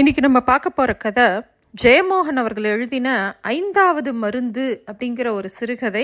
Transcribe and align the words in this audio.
இன்னைக்கு 0.00 0.22
நம்ம 0.24 0.40
பார்க்க 0.48 0.68
போகிற 0.70 0.92
கதை 1.02 1.24
ஜெயமோகன் 1.82 2.40
அவர்கள் 2.40 2.66
எழுதின 2.72 3.08
ஐந்தாவது 3.52 4.10
மருந்து 4.22 4.64
அப்படிங்கிற 4.90 5.28
ஒரு 5.38 5.48
சிறுகதை. 5.54 6.02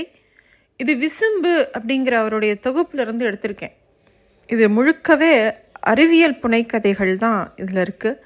இது 0.81 0.93
விசும்பு 1.03 1.53
அப்படிங்கிற 1.77 2.15
அவருடைய 2.21 2.53
தொகுப்புல 2.67 3.05
இருந்து 3.05 3.27
எடுத்திருக்கேன். 3.31 3.75
இது 4.49 4.65
முழுக்கவே 4.77 5.31
அறிவியல் 5.93 6.39
புனைக்கதைகள் 6.45 7.13
தான் 7.27 7.43
இதில் 7.57 7.83
இருக்குது 7.85 8.19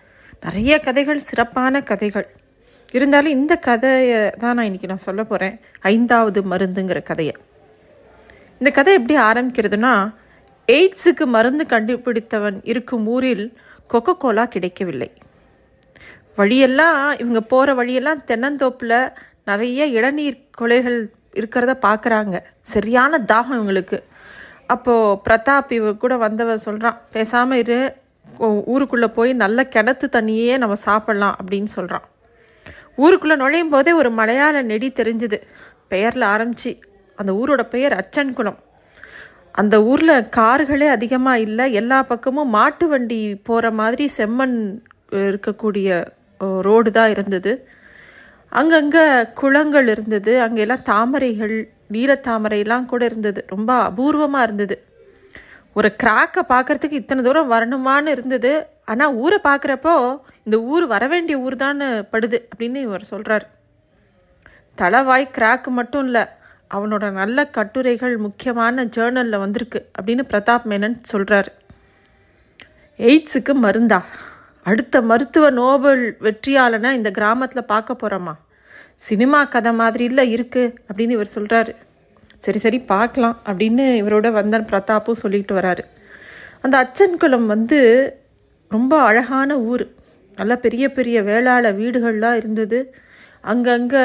நிறைய 0.46 0.78
கதைகள் 0.86 1.24
சிறப்பான 1.30 1.82
கதைகள். 1.90 2.28
இருந்தாலும் 2.94 3.36
இந்த 3.40 3.56
கதையை 3.68 4.22
தான் 4.38 4.56
நான் 4.60 4.70
இன்னைக்கு 4.70 4.92
நான் 4.94 5.06
சொல்ல 5.08 5.24
போகிறேன் 5.24 5.58
ஐந்தாவது 5.94 6.42
மருந்துங்கிற 6.54 7.02
கதையை. 7.12 7.36
இந்த 8.60 8.72
கதை 8.80 8.98
எப்படி 9.00 9.18
ஆரம்பிக்கிறதுனா 9.28 9.94
எய்ட்ஸுக்கு 10.68 11.26
மருந்து 11.36 11.66
கண்டுபிடித்தவன் 11.76 12.60
இருக்கும் 12.72 13.06
ஊரில் 13.16 13.46
கொக்கோ 13.94 14.16
கோலா 14.24 14.46
கிடைக்கவில்லை. 14.56 15.12
வழியெல்லாம் 16.38 16.98
இவங்க 17.22 17.40
போகிற 17.52 17.74
வழியெல்லாம் 17.74 18.24
தென்னந்தோப்பில் 18.30 18.98
நிறைய 19.50 19.86
இளநீர் 19.98 20.38
கொலைகள் 20.60 20.98
இருக்கிறத 21.40 21.72
பார்க்குறாங்க 21.86 22.36
சரியான 22.72 23.18
தாகம் 23.32 23.56
இவங்களுக்கு. 23.58 23.98
அப்போது 24.74 25.20
பிரதாப் 25.26 25.72
இவர் 25.78 26.02
கூட 26.04 26.14
வந்தவர் 26.24 26.64
சொல்கிறான் 26.66 26.98
பேசாமல் 27.14 27.60
இரு 27.62 27.78
ஊருக்குள்ளே 28.72 29.08
போய் 29.18 29.32
நல்ல 29.42 29.58
கிணத்து 29.74 30.06
தண்ணியே 30.16 30.54
நம்ம 30.62 30.76
சாப்பிட்லாம் 30.84 31.36
அப்படின்னு 31.40 31.70
சொல்கிறான் 31.76 32.06
ஊருக்குள்ளே 33.04 33.36
நுழையும் 33.42 33.72
போதே 33.74 33.92
ஒரு 34.00 34.10
மலையாள 34.18 34.62
நெடி 34.70 34.88
தெரிஞ்சுது. 35.00 35.38
பெயரில் 35.92 36.26
ஆரம்பிச்சு 36.34 36.70
அந்த 37.18 37.30
ஊரோட 37.40 37.62
பெயர் 37.74 37.94
அச்சன்குளம். 38.00 38.58
அந்த 39.60 39.76
ஊரில் 39.90 40.28
கார்களே 40.36 40.88
அதிகமாக 40.94 41.44
இல்லை 41.46 41.66
எல்லா 41.80 41.98
பக்கமும் 42.10 42.54
மாட்டு 42.56 42.86
வண்டி 42.88 43.20
போகிற 43.48 43.70
மாதிரி 43.80 44.06
செம்மண் 44.18 44.56
இருக்கக்கூடிய 45.28 45.88
ரோடு 46.40 46.90
தான் 46.92 47.10
இருந்தது. 47.10 47.52
அங்கங்கே 48.52 49.04
குளங்கள் 49.40 49.88
இருந்தது. 49.94 50.32
அங்கெல்லாம் 50.40 50.86
தாமரைகள் 50.92 51.56
நீலத்தாமரையெல்லாம் 51.92 52.86
கூட 52.86 53.04
இருந்தது. 53.04 53.40
ரொம்ப 53.48 53.70
அபூர்வமாக 53.88 54.42
இருந்தது. 54.42 54.76
ஒரு 55.76 55.88
கிராக்கை 56.02 56.42
பார்க்கறதுக்கு 56.52 57.00
இத்தனை 57.00 57.22
தூரம் 57.24 57.52
வரணுமான்னு 57.52 58.14
இருந்தது. 58.16 58.52
ஆனால் 58.84 59.14
ஊரை 59.14 59.38
பார்க்குறப்போ 59.48 59.94
இந்த 60.44 60.56
ஊர் 60.72 60.84
வர 60.86 61.04
வேண்டிய 61.06 61.36
ஊர் 61.38 61.56
தான் 61.56 61.80
படுது 62.12 62.38
அப்படின்னு 62.50 62.80
இவர் 62.80 63.10
சொல்கிறார் 63.12 63.46
தலைவாய் 64.78 65.24
கிராக்கு 65.36 65.70
மட்டும் 65.70 66.04
இல்லை 66.04 66.24
அவனோட 66.74 67.04
நல்ல 67.10 67.38
கட்டுரைகள் 67.56 68.14
முக்கியமான 68.16 68.84
ஜேர்னலில் 68.96 69.42
வந்திருக்கு 69.44 69.80
அப்படின்னு 69.98 70.24
பிரதாப் 70.30 70.66
மேனன் 70.70 70.96
சொல்கிறாரு 71.12 71.50
எய்ட்ஸுக்கு 72.98 73.52
மருந்தா? 73.54 74.00
அடுத்த 74.70 75.00
மருத்துவ 75.00 75.50
நோபல் 75.50 76.04
வெற்றியாளனை 76.26 76.90
இந்த 76.92 77.10
கிராமத்தில் 77.10 77.70
பார்க்க 77.72 78.00
போகிறோமா 78.02 78.34
சினிமா 79.08 79.40
கதை 79.44 79.72
மாதிரி 79.72 80.04
இல்லை 80.04 80.24
இருக்குது 80.36 80.74
அப்படின்னு 80.88 81.16
இவர் 81.18 81.34
சொல்கிறாரு 81.34 81.72
சரி 82.44 82.58
சரி 82.58 82.78
பார்க்கலாம் 82.92 83.36
அப்படின்னு 83.48 83.84
இவரோட 84.00 84.28
வந்த 84.32 84.56
பிரதாப்பும் 84.70 85.20
சொல்லிட்டு 85.22 85.54
வராரு. 85.54 85.82
அந்த 86.60 86.76
அச்சன்குளம் 86.84 87.46
வந்து 87.46 87.78
ரொம்ப 88.70 88.94
அழகான 89.00 89.58
ஊர். 89.70 89.84
நல்ல 90.36 90.54
பெரிய 90.56 90.84
பெரிய 90.92 91.16
வேளாள 91.22 91.64
வீடுகள்லாம் 91.72 92.36
இருந்தது. 92.36 92.78
அங்கங்கே 93.44 94.04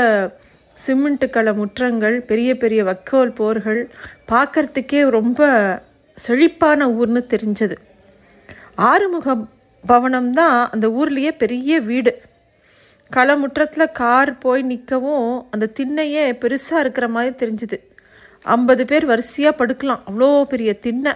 சிமெண்ட்டு 0.78 1.28
கல 1.36 1.54
முற்றங்கள் 1.56 2.17
பெரிய 2.26 2.52
பெரிய 2.58 2.82
வக்கோல் 2.84 3.34
போர்கள். 3.36 3.82
பார்க்கறதுக்கே 4.32 5.02
ரொம்ப 5.09 5.50
செழிப்பான 6.17 6.88
ஊர்னு 6.89 7.23
தெரிஞ்சது. 7.34 7.76
ஆறுமுகம் 8.92 9.44
பவனம் 9.88 10.30
தான் 10.30 10.70
அந்த 10.70 10.88
ஊர்லேயே 10.88 11.32
பெரிய 11.38 11.80
வீடு. 11.80 12.22
களமுற்றத்தில் 13.12 13.92
கார் 13.92 14.38
போய் 14.38 14.64
நிற்கவும் 14.64 15.46
அந்த 15.52 15.72
திண்ணையே 15.80 16.23
பெருசாக 16.42 16.80
இருக்கிற 16.80 17.08
மாதிரி 17.08 17.36
தெரிஞ்சுது. 17.36 17.80
ஐம்பது 18.44 18.86
பேர் 18.86 19.06
வரிசையாக 19.06 19.66
படுக்கலாம். 19.66 20.02
அவ்வளோ 20.08 20.44
பெரிய 20.44 20.73
திண்ணை. 20.73 21.14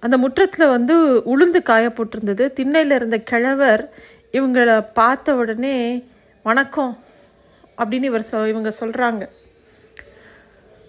அந்த 0.00 0.18
முற்றத்தில் 0.18 0.68
வந்து 0.68 1.22
உளுந்து 1.26 1.62
காய 1.62 1.88
போட்டிருந்தது. 1.88 2.52
திண்ணையில் 2.52 2.90
இருந்த 2.90 3.18
கிழவர் 3.18 3.94
இவங்களை 4.32 4.86
பார்த்த 4.94 5.34
உடனே 5.34 6.04
வணக்கம் 6.42 6.98
அப்படின்னு 7.78 8.02
இவர் 8.02 8.26
சொ 8.32 8.48
இவங்க 8.48 8.72
சொல்கிறாங்க 8.80 9.28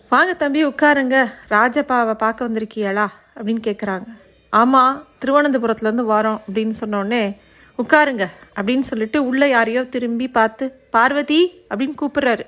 வாங்க 0.09 0.34
தம்பி 0.34 0.66
உட்காருங்க. 0.66 1.28
ராஜபாவை 1.50 2.13
பார்க்க 2.13 2.47
வந்திருக்கீங்களா? 2.47 3.08
அப்படின்னு 3.36 3.62
கேட்குறாங்க 3.63 4.06
ஆமாம் 4.50 5.04
திருவனந்தபுரத்துலேருந்து 5.26 6.06
வரோம் 6.14 6.40
அப்படின்னு 6.48 6.74
சொன்னோடனே 6.80 7.38
உட்காருங்க 7.78 8.28
அப்படின்னு 8.56 8.80
சொல்லிட்டு 8.80 9.28
உள்ளே 9.28 9.50
யாரையோ 9.50 9.84
திரும்பி 9.84 10.28
பார்த்து 10.28 10.88
பார்வதி 10.90 11.64
அப்படின்னு 11.70 11.94
கூப்பிட்றாரு. 12.02 12.46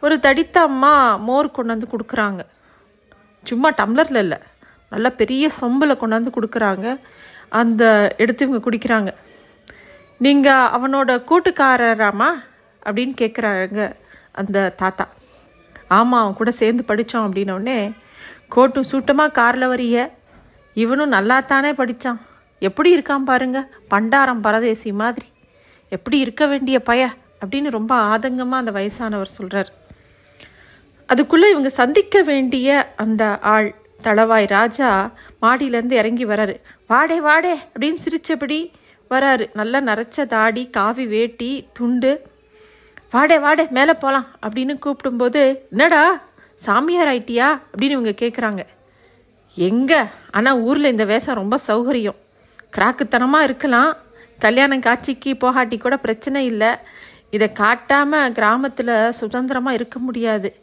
ஒரு 0.00 0.20
தடித்த 0.20 0.60
அம்மா 0.60 1.16
மோர் 1.16 1.50
கொண்டாந்து 1.56 1.82
கொடுக்குறாங்க. 1.90 2.40
சும்மா 3.42 3.70
டம்ளரில் 3.70 4.16
இல்லை 4.16 4.38
நல்ல 4.90 5.10
பெரிய 5.10 5.50
சொம்பில் 5.60 6.00
கொண்டாந்து 6.00 6.26
கொடுக்குறாங்க. 6.36 7.00
அந்த 7.48 8.14
எடுத்து 8.18 8.46
இவங்க 8.46 8.70
குடிக்கிறாங்க. 8.70 9.12
நீங்கள் 10.18 10.68
அவனோட 10.76 11.22
கூட்டுக்காரராமா? 11.30 12.30
அப்படின்னு 12.86 13.14
கேட்குறாங்க 13.20 13.92
அந்த 14.32 14.74
தாத்தா. 14.76 15.08
ஆமாம் 15.88 16.20
அவன் 16.20 16.34
கூட 16.34 16.50
சேர்ந்து 16.50 16.84
படித்தோம் 16.84 17.32
அப்படின்னோடனே 17.32 17.92
கோட்டும் 18.56 18.88
சூட்டமாக 18.90 19.32
காரில் 19.32 19.66
வரிய 19.66 20.14
இவனும் 20.74 21.08
நல்லா 21.08 21.40
தானே 21.40 21.70
படித்தான் 21.72 22.20
எப்படி 22.58 22.98
இருக்கான் 22.98 23.24
பாருங்க. 23.30 23.68
பண்டாரம் 23.90 24.40
பரதேசி 24.40 24.92
மாதிரி. 24.92 25.26
எப்படி 25.88 26.18
இருக்க 26.18 26.46
வேண்டிய 26.46 26.80
பய 26.80 27.08
அப்படின்னு 27.40 27.70
ரொம்ப 27.70 28.18
ஆதங்கமாக 28.18 28.60
அந்த 28.62 28.70
வயசானவர் 28.70 29.34
சொல்கிறார் 29.38 29.72
அதுக்குள்ளே 31.06 31.50
இவங்க 31.50 31.68
சந்திக்க 31.68 32.22
வேண்டிய 32.22 32.92
அந்த 32.96 33.38
ஆள் 33.38 33.74
தளவாய் 34.02 34.46
ராஜா 34.46 35.10
மாடியிலேருந்து 35.42 35.90
இறங்கி 35.90 36.26
வராரு. 36.26 36.54
வாடே 36.88 37.18
வாடே 37.20 37.54
அப்படின்னு 37.74 37.96
சிரிச்சபடி 38.04 38.70
வராரு. 39.10 39.44
நல்லா 39.54 39.78
நரைச்ச 39.80 40.26
தாடி 40.26 40.70
காவி 40.70 41.06
வேட்டி 41.06 41.68
துண்டு. 41.72 42.12
வாடே 43.12 43.38
வாடே 43.38 43.70
மேலே 43.70 43.92
போகலாம் 43.92 44.26
அப்படின்னு 44.42 44.78
கூப்பிடும்போது 44.78 45.42
என்னடா 45.70 46.20
சாமியார் 46.54 47.06
ஆயிட்டியா? 47.06 47.48
அப்படின்னு 47.72 47.96
இவங்க 47.96 48.10
கேட்குறாங்க 48.10 48.62
எங்கே? 49.54 50.00
ஆனால் 50.30 50.60
ஊரில் 50.60 50.84
இந்த 50.84 51.04
வேஷம் 51.04 51.34
ரொம்ப 51.34 51.58
சௌகரியம். 51.66 52.16
கிராக்குத்தனமாக 52.76 53.42
இருக்கலாம். 53.42 53.96
கல்யாணம் 54.38 54.80
காட்சிக்கு 54.80 55.36
போகாட்டி 55.40 55.78
கூட 55.78 55.96
பிரச்சனை 55.96 56.44
இல்லை. 56.44 56.68
இதை 57.30 57.52
காட்டாமல் 57.52 58.32
கிராமத்தில் 58.32 59.12
சுதந்திரமாக 59.12 59.74
இருக்க 59.74 59.98
முடியாது. 59.98 60.54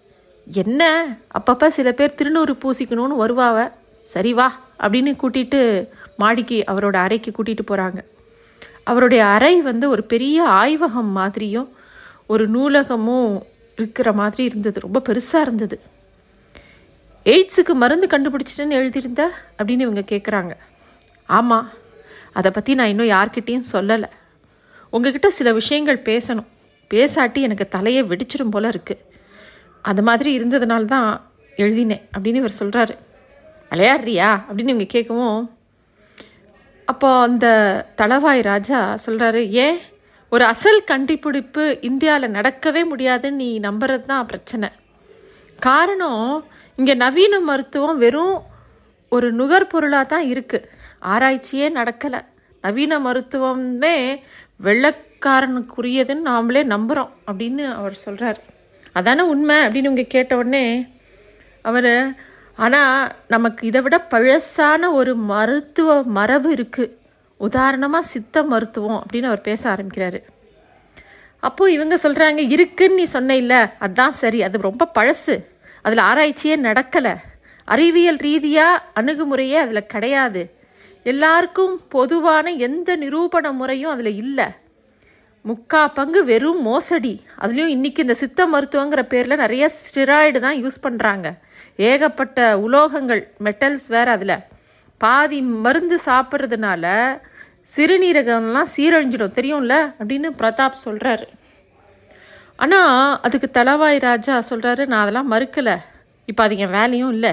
என்ன? 0.48 1.08
அப்பப்போ 1.40 1.68
சில 1.68 1.92
பேர் 1.92 2.16
திருநூறு 2.16 2.56
பூசிக்கணும்னு 2.64 3.22
வருவாவ. 3.24 3.72
சரி 4.04 4.34
வா 4.34 4.60
அப்படின்னு 4.80 5.12
கூட்டிட்டு 5.22 5.88
மாடிக்கு 6.18 6.64
அவரோட 6.68 6.96
அறைக்கு 6.96 7.32
கூட்டிட்டு 7.32 7.64
போகிறாங்க 7.68 8.00
அவருடைய 8.84 9.26
அறை 9.26 9.62
வந்து 9.62 9.90
ஒரு 9.90 10.04
பெரிய 10.04 10.44
ஆய்வகம் 10.44 11.12
மாதிரியும் 11.12 11.76
ஒரு 12.26 12.50
நூலகமும் 12.50 13.44
இருக்கிற 13.76 14.14
மாதிரி 14.14 14.44
இருந்தது. 14.44 14.80
ரொம்ப 14.80 15.02
பெருசாக 15.10 15.42
இருந்தது. 15.42 15.80
எய்ட்ஸுக்கு 17.26 17.74
மருந்து 17.74 18.08
கண்டுபிடிச்சிட்டேன்னு 18.08 18.78
எழுதியிருந்த? 18.80 19.32
அப்படின்னு 19.58 19.86
இவங்க 19.88 20.04
கேட்குறாங்க 20.12 20.54
ஆமாம் 21.26 21.68
அதை 22.34 22.52
பற்றி 22.52 22.74
நான் 22.74 22.88
இன்னும் 22.88 23.10
யார்கிட்டேயும் 23.10 23.70
சொல்லலை. 23.72 24.10
உங்ககிட்ட 24.90 25.30
சில 25.30 25.54
விஷயங்கள் 25.54 25.98
பேசணும். 25.98 26.50
பேசாட்டி 26.92 27.40
எனக்கு 27.42 27.68
தலையை 27.68 28.04
வெடிச்சிடும் 28.04 28.52
போல 28.52 28.70
இருக்குது 28.70 29.04
அது 29.82 30.02
மாதிரி 30.04 30.40
இருந்ததுனால 30.40 30.86
தான் 30.86 31.10
எழுதினேன் 31.56 32.04
அப்படின்னு 32.14 32.42
இவர் 32.44 32.60
சொல்கிறாரு 32.60 32.96
விளையாடுறியா? 33.72 34.30
அப்படின்னு 34.48 34.74
இவங்க 34.74 34.90
கேட்கவும் 34.96 35.50
அப்போ 36.86 37.10
அந்த 37.22 37.48
தளவாய் 37.96 38.42
ராஜா 38.42 38.98
சொல்கிறாரு 39.06 39.50
ஏன்? 39.66 39.80
ஒரு 40.30 40.44
அசல் 40.46 40.84
கண்டுபிடிப்பு 40.84 41.78
இந்தியாவில் 41.82 42.36
நடக்கவே 42.38 42.82
முடியாதுன்னு 42.86 43.42
நீ 43.44 43.60
நம்புறது 43.60 44.02
தான் 44.02 44.26
பிரச்சனை. 44.26 44.70
காரணம் 45.60 46.46
இங்கே 46.82 46.94
நவீன 47.02 47.36
மருத்துவம் 47.50 47.98
வெறும் 48.04 48.36
ஒரு 49.16 49.28
நுகர்பொருளாக 49.40 50.06
தான் 50.14 50.26
இருக்குது 50.34 50.68
ஆராய்ச்சியே 51.14 51.68
நடக்கலை. 51.80 52.20
நவீன 52.64 53.00
மருத்துவமே 53.06 53.96
வெள்ளக்காரனுக்குரியதுன்னு 54.66 56.28
நாமளே 56.30 56.62
நம்புகிறோம் 56.74 57.12
அப்படின்னு 57.30 57.64
அவர் 57.80 57.96
சொல்கிறார் 58.06 58.40
அதானே 59.00 59.24
உண்மை 59.34 59.58
அப்படின்னு 59.66 59.92
இங்கே 59.94 60.06
கேட்ட 60.16 60.32
உடனே 60.42 60.64
அவர் 61.66 61.92
ஆனால் 62.64 63.12
நமக்கு 63.34 63.62
இதை 63.70 63.82
விட 63.82 63.98
பழசான 64.14 64.92
ஒரு 65.00 65.14
மருத்துவ 65.32 66.00
மரபு 66.18 66.50
இருக்குது 66.56 66.94
உதாரணமாக 67.40 68.12
சித்த 68.14 68.44
மருத்துவம் 68.54 69.00
அப்படின்னு 69.04 69.30
அவர் 69.32 69.48
பேச 69.50 69.62
ஆரம்பிக்கிறாரு. 69.74 70.20
அப்போது 71.48 71.74
இவங்க 71.78 71.96
சொல்கிறாங்க 72.04 72.42
இருக்குன்னு 72.56 73.00
நீ 73.02 73.06
சொன்ன 73.16 73.36
இல்லை. 73.44 73.62
அதான் 73.86 74.20
சரி 74.24 74.42
அது 74.48 74.68
ரொம்ப 74.70 74.90
பழசு. 75.00 75.36
அதில் 75.82 76.04
ஆராய்ச்சியே 76.04 76.56
நடக்கலை. 76.56 77.16
அறிவியல் 77.66 78.16
ரீதியாக 78.16 78.84
அணுகுமுறையே 78.96 79.54
அதில் 79.54 79.86
கிடையாது. 79.86 80.52
எல்லாருக்கும் 81.04 81.82
பொதுவான 81.90 82.52
எந்த 82.52 82.98
நிரூபண 82.98 83.52
முறையும் 83.52 83.92
அதில் 83.92 84.16
இல்லை. 84.16 84.46
முக்கா 85.48 85.88
பங்கு 85.94 86.26
வெறும் 86.26 86.62
மோசடி. 86.62 87.22
அதுலேயும் 87.42 87.74
இன்றைக்கி 87.76 88.00
இந்த 88.00 88.14
சித்த 88.14 88.48
மருத்துவங்கிற 88.48 89.02
பேரில் 89.02 89.36
நிறைய 89.36 89.72
ஸ்டிராய்டு 89.84 90.40
தான் 90.40 90.66
யூஸ் 90.66 90.84
பண்ணுறாங்க 90.84 91.32
ஏகப்பட்ட 91.76 92.58
உலோகங்கள் 92.58 93.28
மெட்டல்ஸ் 93.44 93.88
வேறு 93.88 94.12
அதில். 94.12 94.38
பாதி 94.98 95.42
மருந்து 95.42 96.00
சாப்பிட்றதுனால 96.06 97.18
சிறுநீரகம்லாம் 97.76 98.70
சீரழிஞ்சிடும். 98.78 99.34
தெரியும்ல? 99.36 99.94
அப்படின்னு 100.00 100.30
பிரதாப் 100.40 100.78
சொல்கிறாரு 100.86 101.24
ஆனால் 102.64 102.96
அதுக்கு 103.26 103.48
தலவாய் 103.58 103.98
ராஜா 104.08 104.34
சொல்கிறாரு 104.50 104.84
நான் 104.92 105.04
அதெல்லாம் 105.04 105.32
மறுக்கலை. 105.34 105.76
இப்போ 106.30 106.42
அது 106.46 106.56
என் 106.64 106.76
வேலையும் 106.78 107.14
இல்லை. 107.16 107.32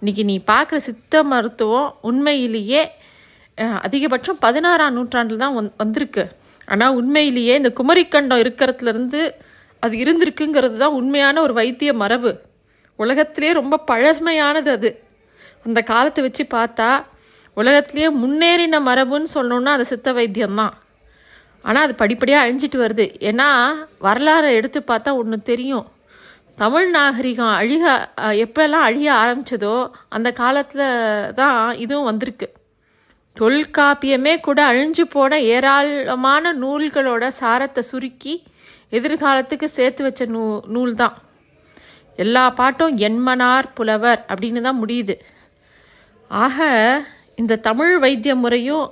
இன்னைக்கு 0.00 0.22
நீ 0.30 0.36
பார்க்குற 0.52 0.78
சித்த 0.86 1.22
மருத்துவம் 1.32 1.88
உண்மையிலேயே 2.08 2.82
அதிகபட்சம் 3.86 4.38
பதினாறாம் 4.44 4.94
நூற்றாண்டில் 4.96 5.42
தான் 5.44 5.56
வந் 5.58 5.68
வந்திருக்கு. 5.82 6.24
ஆனால் 6.72 6.96
உண்மையிலேயே 7.00 7.54
இந்த 7.60 7.70
குமரிக்கண்டம் 7.80 8.42
இருக்கிறதுலேருந்து 8.44 9.20
அது 9.82 9.94
இருந்திருக்குங்கிறது 10.02 10.76
தான் 10.82 10.96
உண்மையான 11.00 11.42
ஒரு 11.46 11.54
வைத்திய 11.60 11.92
மரபு. 12.02 12.32
உலகத்திலே 12.98 13.50
ரொம்ப 13.60 13.80
பழமையானது 13.90 14.70
அது. 14.76 14.90
அந்த 15.66 15.80
காலத்தை 15.92 16.22
வச்சு 16.26 16.44
பார்த்தா 16.56 16.90
உலகத்திலேயே 17.60 18.08
முன்னேறின 18.22 18.76
மரபுன்னு 18.88 19.28
சொல்லணுன்னா 19.36 19.72
அது 19.76 19.84
சித்த 19.92 20.10
வைத்தியம்தான். 20.18 20.74
ஆனால் 21.68 21.84
அது 21.86 21.94
படிப்படியாக 22.02 22.44
அழிஞ்சிட்டு 22.44 22.78
வருது. 22.84 23.06
ஏன்னா 23.30 23.48
வரலாறை 24.06 24.50
எடுத்து 24.58 24.80
பார்த்தா 24.90 25.10
ஒன்று 25.20 25.38
தெரியும். 25.50 25.86
தமிழ் 26.62 26.88
நாகரிகம் 26.96 27.54
அழிக 27.60 27.84
எப்போல்லாம் 28.44 28.86
அழிய 28.88 29.08
ஆரம்பித்ததோ 29.22 29.76
அந்த 30.16 30.28
காலத்தில் 30.40 30.88
தான் 31.40 31.58
இதுவும் 31.84 32.08
வந்திருக்கு. 32.10 32.48
தொல்காப்பியமே 33.36 34.34
கூட 34.46 34.60
அழிஞ்சு 34.70 35.04
போன 35.14 35.38
ஏராளமான 35.54 36.52
நூல்களோட 36.62 37.30
சாரத்தை 37.40 37.82
சுருக்கி 37.90 38.34
எதிர்காலத்துக்கு 38.98 39.68
சேர்த்து 39.78 40.02
வச்ச 40.06 40.22
நூ 40.34 40.42
நூல் 40.74 40.92
தான். 41.02 41.14
எல்லா 42.24 42.42
பாட்டும் 42.58 42.96
என்மனார் 43.06 43.68
புலவர் 43.78 44.20
அப்படின்னு 44.30 44.60
தான் 44.66 44.80
முடியுது. 44.82 45.14
ஆக 46.30 46.66
இந்த 47.40 47.60
தமிழ் 47.68 47.94
வைத்திய 48.04 48.34
முறையும் 48.42 48.86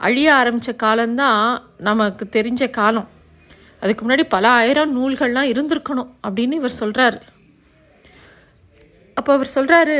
அழிய 0.00 0.28
ஆரம்பித்த 0.40 0.72
காலம்தான் 0.82 1.42
நமக்கு 1.88 2.24
தெரிஞ்ச 2.36 2.64
காலம். 2.78 3.08
அதுக்கு 3.82 4.02
முன்னாடி 4.04 4.24
பல 4.34 4.44
ஆயிரம் 4.60 4.92
நூல்கள்லாம் 4.96 5.50
இருந்திருக்கணும் 5.52 6.12
அப்படின்னு 6.26 6.58
இவர் 6.60 6.80
சொல்கிறாரு 6.82 7.18
அப்போ 9.16 9.30
அவர் 9.36 9.54
சொல்கிறாரு 9.54 9.98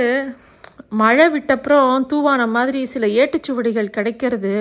மழை 1.00 1.24
விட்டப்புறம் 1.34 2.04
தூவான 2.10 2.42
மாதிரி 2.56 2.80
சில 2.92 3.06
ஏட்டுச்சுவடிகள் 3.20 3.94
கிடைக்கிறது. 3.96 4.52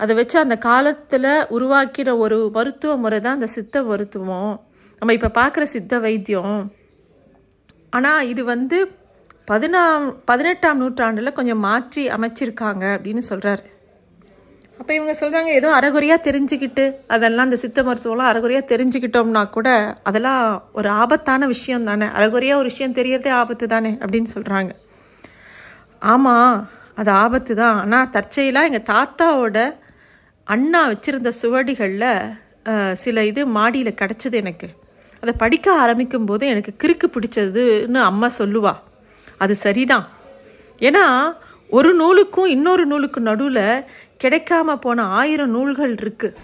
அதை 0.00 0.12
வச்சு 0.18 0.36
அந்த 0.42 0.56
காலத்தில் 0.68 1.28
உருவாக்கிற 1.56 2.08
ஒரு 2.24 2.38
மருத்துவ 2.56 2.92
முறை 3.02 3.18
தான் 3.20 3.36
அந்த 3.38 3.48
சித்த 3.56 3.82
மருத்துவம். 3.90 4.54
நம்ம 5.02 5.14
இப்போ 5.18 5.30
பார்க்குற 5.40 5.64
சித்த 5.74 5.98
வைத்தியம். 6.06 6.58
ஆனால் 7.96 8.28
இது 8.32 8.44
வந்து 8.54 8.78
பதினா 9.50 9.82
பதினெட்டாம் 10.30 10.80
நூற்றாண்டில் 10.82 11.36
கொஞ்சம் 11.38 11.62
மாற்றி 11.68 12.02
அமைச்சிருக்காங்க 12.16 12.84
அப்படின்னு 12.96 13.22
சொல்கிறாரு 13.30 13.64
அப்போ 14.80 14.92
இவங்க 14.96 15.14
சொல்கிறாங்க 15.20 15.50
ஏதோ 15.58 15.68
அறகுறையாக 15.78 16.20
தெரிஞ்சுக்கிட்டு 16.26 16.84
அதெல்லாம் 17.14 17.48
இந்த 17.48 17.58
சித்த 17.62 17.80
மருத்துவம்லாம் 17.86 18.30
அறகுறையாக 18.32 18.64
தெரிஞ்சுக்கிட்டோம்னா 18.72 19.42
கூட 19.56 19.68
அதெல்லாம் 20.08 20.44
ஒரு 20.78 20.88
ஆபத்தான 21.02 21.46
விஷயம் 21.54 21.88
தானே. 21.88 22.06
அறகுறையாக 22.18 22.60
ஒரு 22.62 22.68
விஷயம் 22.72 22.96
தெரியறதே 22.98 23.32
ஆபத்து 23.40 23.66
தானே 23.74 23.92
அப்படின்னு 24.02 24.30
சொல்கிறாங்க 24.36 24.72
ஆமாம் 26.12 26.54
அது 27.00 27.10
ஆபத்து 27.24 27.52
தான். 27.62 27.78
ஆனால் 27.82 28.10
தற்செயலாக 28.16 28.68
எங்கள் 28.70 28.88
தாத்தாவோட 28.92 29.58
அண்ணா 30.46 30.80
வச்சுருந்த 30.92 31.30
சுவடிகளில் 31.40 32.08
சில 33.02 33.24
இது 33.30 33.42
மாடியில் 33.56 33.98
கிடச்சிது 34.00 34.36
எனக்கு. 34.42 34.68
அதை 35.22 35.32
படிக்க 35.42 35.66
ஆரம்பிக்கும் 35.82 36.28
போது 36.30 36.44
எனக்கு 36.52 36.72
கிறுக்கு 36.82 37.06
பிடிச்சதுன்னு 37.14 38.00
அம்மா 38.10 38.28
சொல்லுவா. 38.40 38.74
அது 39.44 39.54
சரிதான். 39.66 40.06
ஏன்னா 40.88 41.04
ஒரு 41.70 41.90
நூலுக்கும் 42.02 42.52
இன்னொரு 42.56 42.84
நூலுக்கும் 42.92 43.28
நடுவில் 43.30 43.64
கிடைக்காம 44.22 44.76
போன 44.76 45.02
ஆயிரம் 45.02 45.50
நூல்கள் 45.50 45.96
இருக்கு. 45.96 46.36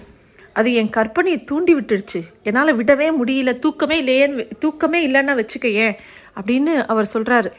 அது 0.53 0.75
என் 0.75 0.95
கற்பனையை 0.97 1.45
தூண்டி 1.45 1.75
விட்டுடுச்சு. 1.75 2.21
என்னால் 2.43 2.79
விடவே 2.79 3.11
முடியல. 3.21 3.59
தூக்கமே 3.59 4.03
இல்லையேன்னு 4.03 4.49
தூக்கமே 4.59 5.09
இல்லைன்னா 5.09 5.45
வச்சுக்க 5.45 5.67
ஏன் 5.73 5.97
அப்படின்னு 6.41 6.85
அவர் 6.87 7.11
சொல்கிறாரு 7.15 7.53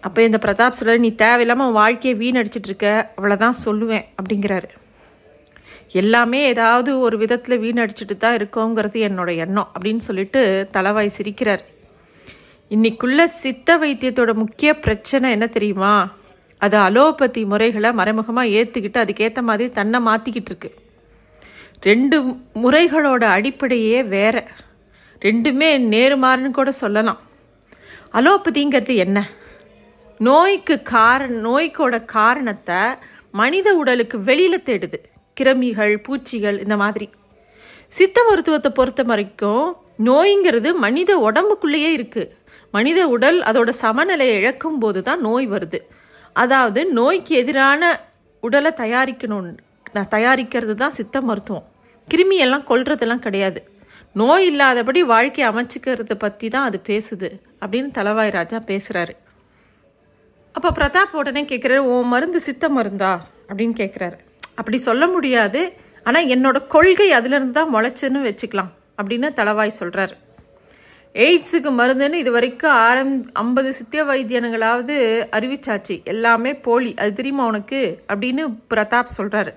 அப்போ 0.00 0.22
இந்த 0.22 0.38
பிரதாப் 0.42 0.76
சொல்கிறார் 0.78 0.98
நீ 0.98 1.14
தேவையில்லாமல் 1.14 1.66
உன் 1.66 1.72
வாழ்க்கையை 1.72 2.18
வீணடிச்சிட்டு 2.20 2.68
இருக்க. 2.70 3.12
அவ்வளோதான் 3.16 3.62
சொல்லுவேன் 3.64 4.04
அப்படிங்கிறாரு. 4.22 4.68
எல்லாமே 5.92 6.44
ஏதாவது 6.44 6.98
ஒரு 6.98 7.18
விதத்தில் 7.18 7.60
வீணடிச்சிட்டு 7.60 8.16
தான் 8.16 8.36
இருக்கோங்கிறது 8.36 8.98
என்னோட 9.08 9.36
எண்ணம் 9.36 9.68
அப்படின்னு 9.74 9.96
சொல்லிட்டு 9.96 10.68
தலவாய் 10.72 11.16
சிரிக்கிறார். 11.18 11.64
இன்னைக்குள்ள 12.70 13.24
சித்த 13.24 13.78
வைத்தியத்தோட 13.78 14.34
முக்கிய 14.34 14.78
பிரச்சனை 14.78 15.30
என்ன 15.30 15.46
தெரியுமா? 15.46 16.16
அது 16.58 16.76
அலோபதி 16.76 17.42
முறைகளை 17.44 17.92
மறைமுகமாக 17.92 18.54
ஏற்றுக்கிட்டு 18.58 18.98
அதுக்கேற்ற 19.02 19.40
மாதிரி 19.42 19.70
தன்னை 19.70 19.98
மாற்றிக்கிட்டு 20.06 20.50
இருக்கு. 20.52 20.70
ரெண்டு 21.80 22.16
முறைகளோட 22.62 23.24
அடிப்படையே 23.36 23.98
வேற. 24.14 24.36
ரெண்டுமே 25.22 25.68
நேருமாறுன்னு 25.92 26.50
கூட 26.50 26.70
சொல்லலாம். 26.72 27.20
அலோபதிங்கிறது 28.14 28.94
என்ன? 28.96 29.18
நோய்க்கு 30.20 30.82
கார 30.82 31.26
நோய்க்கோட 31.26 32.04
காரணத்தை 32.04 32.80
மனித 33.30 33.74
உடலுக்கு 33.74 34.16
வெளியில் 34.20 34.66
தேடுது. 34.66 34.98
கிருமிகள் 35.36 35.94
பூச்சிகள் 35.96 36.58
இந்த 36.60 36.76
மாதிரி. 36.76 37.08
சித்த 37.88 38.24
மருத்துவத்தை 38.28 38.70
பொறுத்த 38.70 39.02
வரைக்கும் 39.02 39.76
நோய்ங்கிறது 40.04 40.74
மனித 40.74 41.10
உடம்புக்குள்ளேயே 41.18 41.90
இருக்குது 41.98 42.32
மனித 42.70 43.08
உடல் 43.08 43.38
அதோட 43.42 43.68
சமநிலையை 43.68 44.34
இழக்கும் 44.40 44.78
போது 44.78 45.02
தான் 45.02 45.20
நோய் 45.20 45.48
வருது. 45.48 45.78
அதாவது 46.42 46.80
நோய்க்கு 46.98 47.32
எதிரான 47.42 47.82
உடலை 48.42 48.70
தயாரிக்கணும். 48.82 49.48
நான் 49.94 50.12
தயாரிக்கிறது 50.14 50.74
தான் 50.82 50.96
சித்த 50.98 51.20
மருத்துவம். 51.28 51.66
கிருமியெல்லாம் 52.08 52.68
கொல்றதெல்லாம் 52.70 53.24
கிடையாது. 53.26 53.60
நோய் 54.20 54.46
இல்லாதபடி 54.50 55.00
வாழ்க்கையை 55.12 55.46
அமைச்சுக்கிறத 55.50 56.14
பற்றி 56.24 56.46
தான் 56.54 56.66
அது 56.68 56.78
பேசுது 56.90 57.28
அப்படின்னு 57.62 57.90
தலவாய் 57.98 58.36
ராஜா 58.36 58.58
பேசுகிறாரு 58.70 59.14
அப்போ 60.54 60.70
பிரதாப் 60.78 61.18
உடனே 61.20 61.42
கேட்குறாரு 61.50 61.82
உன் 61.94 62.08
மருந்து 62.12 62.40
சித்த 62.46 62.68
மருந்தா? 62.76 63.10
அப்படின்னு 63.48 63.74
கேட்குறாரு 63.80 64.16
அப்படி 64.60 64.78
சொல்ல 64.86 65.06
முடியாது. 65.16 65.60
ஆனால் 66.06 66.30
என்னோட 66.34 66.58
கொள்கை 66.74 67.08
அதுலேருந்து 67.18 67.54
தான் 67.58 67.72
முளைச்சுன்னு 67.74 68.20
வச்சுக்கலாம் 68.28 68.72
அப்படின்னு 68.98 69.28
தலவாய் 69.40 69.78
சொல்கிறாரு 69.80 70.16
எய்ட்ஸுக்கு 71.18 71.70
மருந்துன்னு 71.78 72.12
இது 72.12 72.30
வரைக்கும் 72.30 72.70
ஆரம் 72.70 73.32
ஐம்பது 73.32 73.72
சித்திய 73.72 74.04
வைத்தியனுங்களாவது 74.04 74.96
அறிவிச்சாச்சு. 75.36 76.04
எல்லாமே 76.04 76.54
போலி. 76.54 76.94
அது 76.94 77.12
தெரியுமா 77.12 77.46
உனக்கு? 77.46 78.02
அப்படின்னு 78.08 78.58
பிரதாப் 78.74 79.14
சொல்கிறாரு 79.16 79.54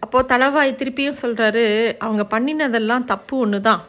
அப்போது 0.00 0.36
தலவாய் 0.36 0.74
திருப்பியும் 0.74 1.18
சொல்கிறாரு 1.22 1.94
அவங்க 1.98 2.24
பண்ணினதெல்லாம் 2.30 3.04
தப்பு 3.04 3.38
ஒன்று 3.38 3.60
தான் 3.60 3.84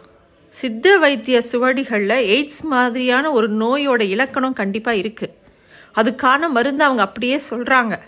சித்த 0.47 0.97
வைத்திய 0.97 1.41
சுவடிகளில் 1.51 2.21
எய்ட்ஸ் 2.33 2.63
மாதிரியான 2.63 3.31
ஒரு 3.31 3.49
நோயோட 3.51 4.01
இலக்கணம் 4.01 4.53
கண்டிப்பாக 4.53 4.97
இருக்குது 4.97 5.33
அதுக்கான 5.95 6.49
மருந்து 6.49 6.83
அவங்க 6.83 7.01
அப்படியே 7.01 7.39
சொல்கிறாங்க 7.49 7.99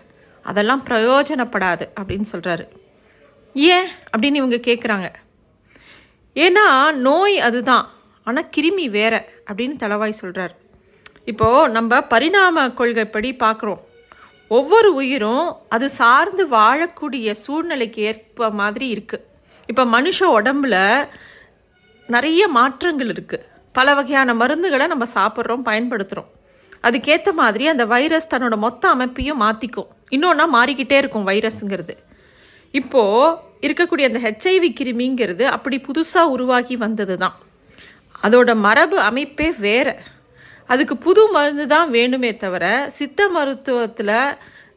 அதெல்லாம் 0.43 0.83
பிரயோஜனப்படாது 0.85 1.87
அப்படின்னு 2.01 2.25
சொல்கிறாரு 2.31 2.67
ஏன்? 3.53 3.87
அப்படின்னு 4.17 4.35
இவங்க 4.35 4.55
கேட்குறாங்க 4.55 5.07
ஏன்னா 6.35 6.93
நோய் 6.93 7.39
அதுதான். 7.39 7.89
ஆனால் 8.27 8.49
கிருமி 8.57 8.89
வேற 8.89 9.13
அப்படின்னு 9.49 9.75
தலவாய் 9.83 10.19
சொல்கிறார் 10.21 10.53
இப்போது 11.31 11.71
நம்ம 11.71 12.01
பரிணாம 12.01 12.67
கொள்கைப்படி 12.69 13.29
பார்க்குறோம். 13.43 13.81
ஒவ்வொரு 14.47 14.93
உயிரும் 14.93 15.47
அது 15.69 15.89
சார்ந்து 15.89 16.43
வாழக்கூடிய 16.47 17.31
சூழ்நிலைக்கு 17.43 18.01
ஏற்ப 18.01 18.49
மாதிரி 18.49 18.87
இருக்குது 18.95 19.25
இப்போ 19.69 19.83
மனுஷ 19.85 20.19
உடம்புல 20.37 20.75
நிறைய 22.09 22.47
மாற்றங்கள் 22.47 23.07
இருக்குது 23.07 23.45
பல 23.75 23.93
வகையான 23.93 24.33
மருந்துகளை 24.33 24.87
நம்ம 24.87 25.05
சாப்பிட்றோம் 25.15 25.67
பயன்படுத்துகிறோம் 25.69 26.29
அதுக்கேற்ற 26.83 27.31
மாதிரி 27.33 27.67
அந்த 27.67 27.85
வைரஸ் 27.85 28.31
தன்னோட 28.31 28.55
மொத்த 28.57 28.89
அமைப்பையும் 28.89 29.41
மாற்றிக்கும் 29.41 29.89
இன்னொன்னா 30.09 30.45
மாறிக்கிட்டே 30.57 30.97
இருக்கும் 31.01 31.27
வைரஸுங்கிறது. 31.27 31.95
இப்போது 32.73 33.37
இருக்கக்கூடிய 33.67 34.05
அந்த 34.09 34.19
ஹெச்ஐவி 34.25 34.69
கிருமிங்கிறது 34.79 35.43
அப்படி 35.55 35.77
புதுசாக 35.87 36.33
உருவாகி 36.35 36.75
வந்தது 36.75 37.17
தான் 37.17 37.35
அதோட 38.23 38.51
மரபு 38.65 38.97
அமைப்பே 39.09 39.49
வேற. 39.67 39.87
அதுக்கு 40.69 40.95
புது 41.05 41.21
மருந்து 41.35 41.65
தான் 41.73 41.91
வேணுமே 41.91 42.31
தவிர 42.43 42.65
சித்த 42.97 43.21
மருத்துவத்தில் 43.35 44.17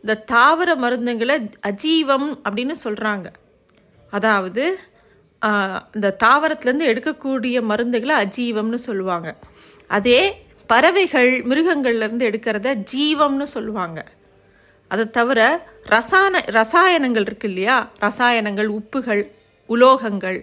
இந்த 0.05 0.15
தாவர 0.33 0.71
மருந்துங்களை 0.85 1.37
அஜீவம் 1.71 2.29
அப்படின்னு 2.47 2.75
சொல்கிறாங்க 2.85 3.27
அதாவது 4.13 4.65
இந்த 5.97 6.09
தாவரத்துலேருந்து 6.25 6.91
எடுக்கக்கூடிய 6.93 7.57
மருந்துகளை 7.71 8.15
அஜீவம்னு 8.25 8.79
சொல்லுவாங்க. 8.89 9.29
அதே 9.91 10.21
பறவைகள் 10.67 11.31
மிருகங்கள்லேருந்து 11.51 12.29
எடுக்கிறத 12.31 12.69
ஜீவம்னு 12.93 13.47
சொல்லுவாங்க. 13.57 14.01
அதை 14.91 15.05
தவிர 15.19 15.41
ரசாயன 15.95 16.43
ரசாயனங்கள் 16.59 17.27
இருக்கு 17.29 17.49
இல்லையா? 17.49 17.77
ரசாயனங்கள் 18.01 18.71
உப்புகள் 18.79 19.23
உலோகங்கள். 19.69 20.39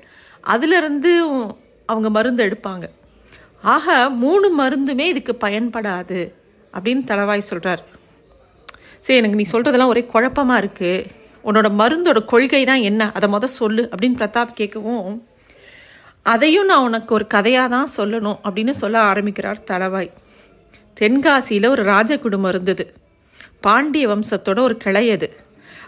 அதிலிருந்து 0.54 1.12
அவங்க 1.86 2.10
மருந்து 2.10 2.44
எடுப்பாங்க. 2.46 2.86
ஆக 3.64 4.10
மூணு 4.10 4.48
மருந்துமே 4.60 5.06
இதுக்கு 5.14 5.34
பயன்படாது 5.48 6.20
அப்படின்னு 6.74 7.04
தளவாய் 7.10 7.50
சொல்கிறார் 7.50 7.84
சரி 9.06 9.20
எனக்கு 9.20 9.40
நீ 9.40 9.46
சொல்கிறதெல்லாம் 9.52 9.92
ஒரே 9.94 10.04
குழப்பமாக 10.06 10.62
இருக்குது 10.64 11.06
உன்னோட 11.44 11.68
மருந்தோட 11.82 12.20
கொள்கை 12.26 12.66
தான் 12.66 12.82
என்ன? 12.90 13.12
அதை 13.12 13.28
மொதல் 13.34 13.58
சொல்லு 13.60 13.84
அப்படின்னு 13.92 14.20
பிரதாப் 14.22 14.58
கேட்கவும் 14.60 15.20
அதையும் 16.26 16.66
நான் 16.66 16.84
உனக்கு 16.84 17.14
ஒரு 17.14 17.28
கதையாக 17.28 17.70
தான் 17.76 17.88
சொல்லணும் 17.98 18.40
அப்படின்னு 18.48 18.74
சொல்ல 18.82 18.98
ஆரம்பிக்கிறார் 19.12 19.64
தளவாய் 19.64 20.12
தென்காசியில் 21.00 21.70
ஒரு 21.70 21.84
ராஜ 21.84 22.18
குடும்பம் 22.18 22.52
இருந்தது. 22.52 22.86
பாண்டிய 23.66 24.08
வம்சத்தோட 24.08 24.60
ஒரு 24.60 24.78
கிளை 24.78 25.12
அது. 25.12 25.30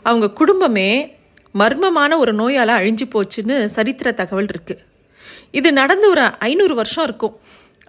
அவங்க 0.03 0.29
குடும்பமே 0.31 0.89
மர்மமான 1.55 2.17
ஒரு 2.17 2.33
நோயால் 2.33 2.77
அழிஞ்சு 2.79 3.05
போச்சுன்னு 3.13 3.57
சரித்திர 3.65 4.11
தகவல் 4.11 4.49
இருக்குது 4.53 4.83
இது 5.59 5.69
நடந்து 5.81 6.05
ஒரு 6.13 6.25
ஐநூறு 6.47 6.75
வருஷம் 6.81 7.05
இருக்கும். 7.07 7.35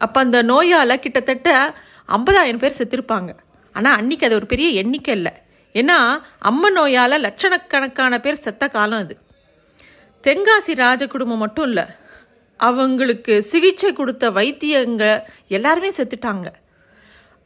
அப்போ 0.04 0.18
அந்த 0.24 0.38
நோயால் 0.52 1.02
கிட்டத்தட்ட 1.04 1.48
ஐம்பதாயிரம் 2.16 2.62
பேர் 2.62 2.78
செத்துருப்பாங்க. 2.78 3.30
ஆனால் 3.74 3.96
அன்னைக்கு 3.98 4.26
அது 4.28 4.38
ஒரு 4.40 4.48
பெரிய 4.52 4.68
எண்ணிக்கை 4.82 5.12
இல்லை. 5.18 5.32
ஏன்னா 5.80 5.98
அம்ம 6.48 6.70
நோயால் 6.78 7.22
லட்சக்கணக்கான 7.26 8.18
பேர் 8.24 8.44
செத்த 8.46 8.64
காலம் 8.74 9.02
அது. 9.04 9.14
தென்காசி 10.24 10.74
ராஜ 10.84 11.02
குடும்பம் 11.14 11.42
மட்டும் 11.44 11.66
இல்லை 11.70 11.86
அவங்களுக்கு 12.60 13.34
சிகிச்சை 13.52 13.88
கொடுத்த 13.92 14.24
வைத்தியங்க 14.36 15.04
எல்லாருமே 15.56 15.90
செத்துட்டாங்க. 15.96 16.48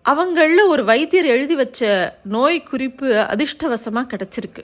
அவங்களில் 0.05 0.71
ஒரு 0.73 0.83
வைத்தியர் 0.91 1.29
எழுதி 1.35 1.55
வச்ச 1.63 1.89
நோய் 2.35 2.59
குறிப்பு 2.71 3.07
அதிர்ஷ்டவசமாக 3.33 4.11
கிடச்சிருக்கு. 4.13 4.63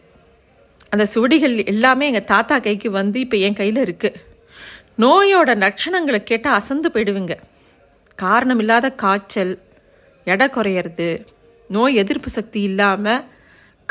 அந்த 0.93 1.05
சுவடிகள் 1.15 1.57
எல்லாமே 1.73 2.05
எங்கள் 2.11 2.31
தாத்தா 2.35 2.57
கைக்கு 2.67 2.91
வந்து 3.01 3.19
இப்போ 3.25 3.37
என் 3.47 3.59
கையில் 3.61 3.81
இருக்குது 3.87 4.21
நோயோட 4.99 5.55
லட்சணங்களை 5.55 6.23
கேட்டால் 6.23 6.55
அசந்து 6.55 6.91
போயிடுவீங்க. 6.95 7.37
காரணம் 8.15 8.59
இல்லாத 8.59 8.91
காய்ச்சல் 8.91 9.59
எடை 10.25 10.47
குறையிறது 10.47 11.27
நோய் 11.69 11.95
எதிர்ப்பு 11.95 12.29
சக்தி 12.29 12.61
இல்லாமல் 12.61 13.25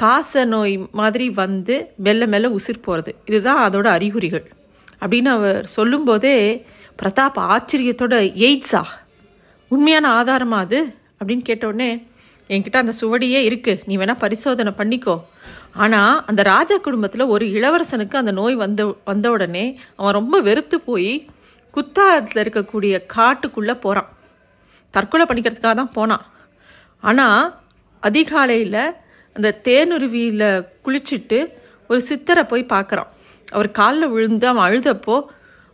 காச 0.01 0.45
நோய் 0.45 0.87
மாதிரி 0.91 1.29
வந்து 1.29 1.93
மெல்ல 1.95 2.25
மெல்ல 2.25 2.49
உசிர் 2.49 2.81
போகிறது 2.81 3.15
இதுதான் 3.25 3.69
அதோட 3.69 3.85
அறிகுறிகள். 3.87 4.51
அப்படின்னு 4.99 5.25
அவர் 5.25 5.67
சொல்லும்போதே 5.67 6.65
பிரதாப் 7.03 7.37
ஆச்சரியத்தோட 7.37 8.13
எய்ட்ஸா? 8.37 8.83
உண்மையான 9.67 10.23
ஆதாரமா 10.23 10.49
அது? 10.49 10.95
அப்படின்னு 11.19 11.41
கேட்டோடனே 11.49 12.07
என்கிட்ட 12.47 12.77
அந்த 12.77 12.93
சுவடியே 13.01 13.43
இருக்கு. 13.43 13.83
நீ 13.85 13.97
வேணா 13.97 14.15
பரிசோதனை 14.17 14.73
பண்ணிக்கோ. 14.77 15.23
ஆனால் 15.75 16.23
அந்த 16.25 16.41
ராஜா 16.43 16.77
குடும்பத்தில் 16.77 17.31
ஒரு 17.33 17.45
இளவரசனுக்கு 17.45 18.15
அந்த 18.15 18.31
நோய் 18.31 18.55
வந்த 18.55 18.95
வந்த 19.03 19.31
உடனே 19.31 19.79
அவன் 19.95 20.13
ரொம்ப 20.13 20.41
வெறுத்து 20.41 20.79
போய் 20.79 21.27
குத்தாலத்தில் 21.73 22.41
இருக்கக்கூடிய 22.43 22.93
காட்டுக்குள்ளே 23.15 23.75
போகிறான் 23.79 24.09
தற்கொலை 24.91 25.25
பண்ணிக்கிறதுக்காக 25.25 25.75
தான் 25.75 25.93
போனான். 25.93 26.25
ஆனால் 26.99 27.53
அதிகாலையில் 27.99 28.95
அந்த 29.35 29.59
தேனுருவியில் 29.63 30.65
குளிச்சுட்டு 30.85 31.39
ஒரு 31.87 32.01
சித்தரை 32.09 32.43
போய் 32.47 32.71
பார்க்குறான் 32.73 33.09
அவர் 33.47 33.71
காலில் 33.71 34.09
விழுந்து 34.09 34.47
அவன் 34.47 34.65
அழுதப்போ 34.67 35.15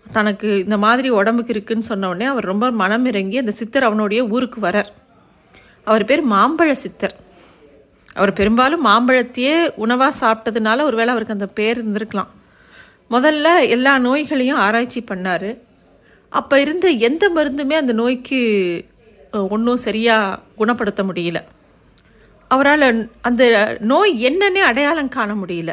தனக்கு 0.05 0.57
இந்த 0.57 0.77
மாதிரி 0.77 1.09
உடம்புக்கு 1.09 1.53
இருக்குன்னு 1.53 1.89
சொன்ன 1.91 2.07
உடனே 2.07 2.25
அவர் 2.25 2.43
ரொம்ப 2.43 2.71
மனம் 2.71 3.05
இறங்கி 3.05 3.37
அந்த 3.37 3.51
சித்தர் 3.51 3.83
அவனுடைய 3.83 4.25
ஊருக்கு 4.25 4.61
வரார் 4.61 4.89
அவர் 5.83 6.05
பேர் 6.05 6.23
மாம்பழ 6.27 6.71
சித்தர். 6.71 7.15
அவர் 8.19 8.37
பெரும்பாலும் 8.39 8.85
மாம்பழத்தையே 8.85 9.55
உணவாக 9.83 10.13
சாப்பிட்டதுனால 10.21 10.85
ஒருவேளை 10.89 11.11
அவருக்கு 11.13 11.37
அந்த 11.37 11.47
பேர் 11.59 11.79
இருந்திருக்கலாம். 11.81 12.31
முதல்ல 13.15 13.47
எல்லா 13.75 13.93
நோய்களையும் 14.07 14.61
ஆராய்ச்சி 14.65 15.01
பண்ணார். 15.11 15.49
அப்போ 16.31 16.55
இருந்த 16.63 16.87
எந்த 17.07 17.23
மருந்துமே 17.35 17.75
அந்த 17.81 17.93
நோய்க்கு 18.01 18.39
ஒன்றும் 19.55 19.83
சரியாக 19.85 20.39
குணப்படுத்த 20.59 21.01
முடியல. 21.09 21.39
அவரால் 22.51 22.85
அந்த 23.29 23.43
நோய் 23.91 24.13
என்னன்னே 24.29 24.61
அடையாளம் 24.69 25.15
காண 25.15 25.31
முடியல. 25.41 25.71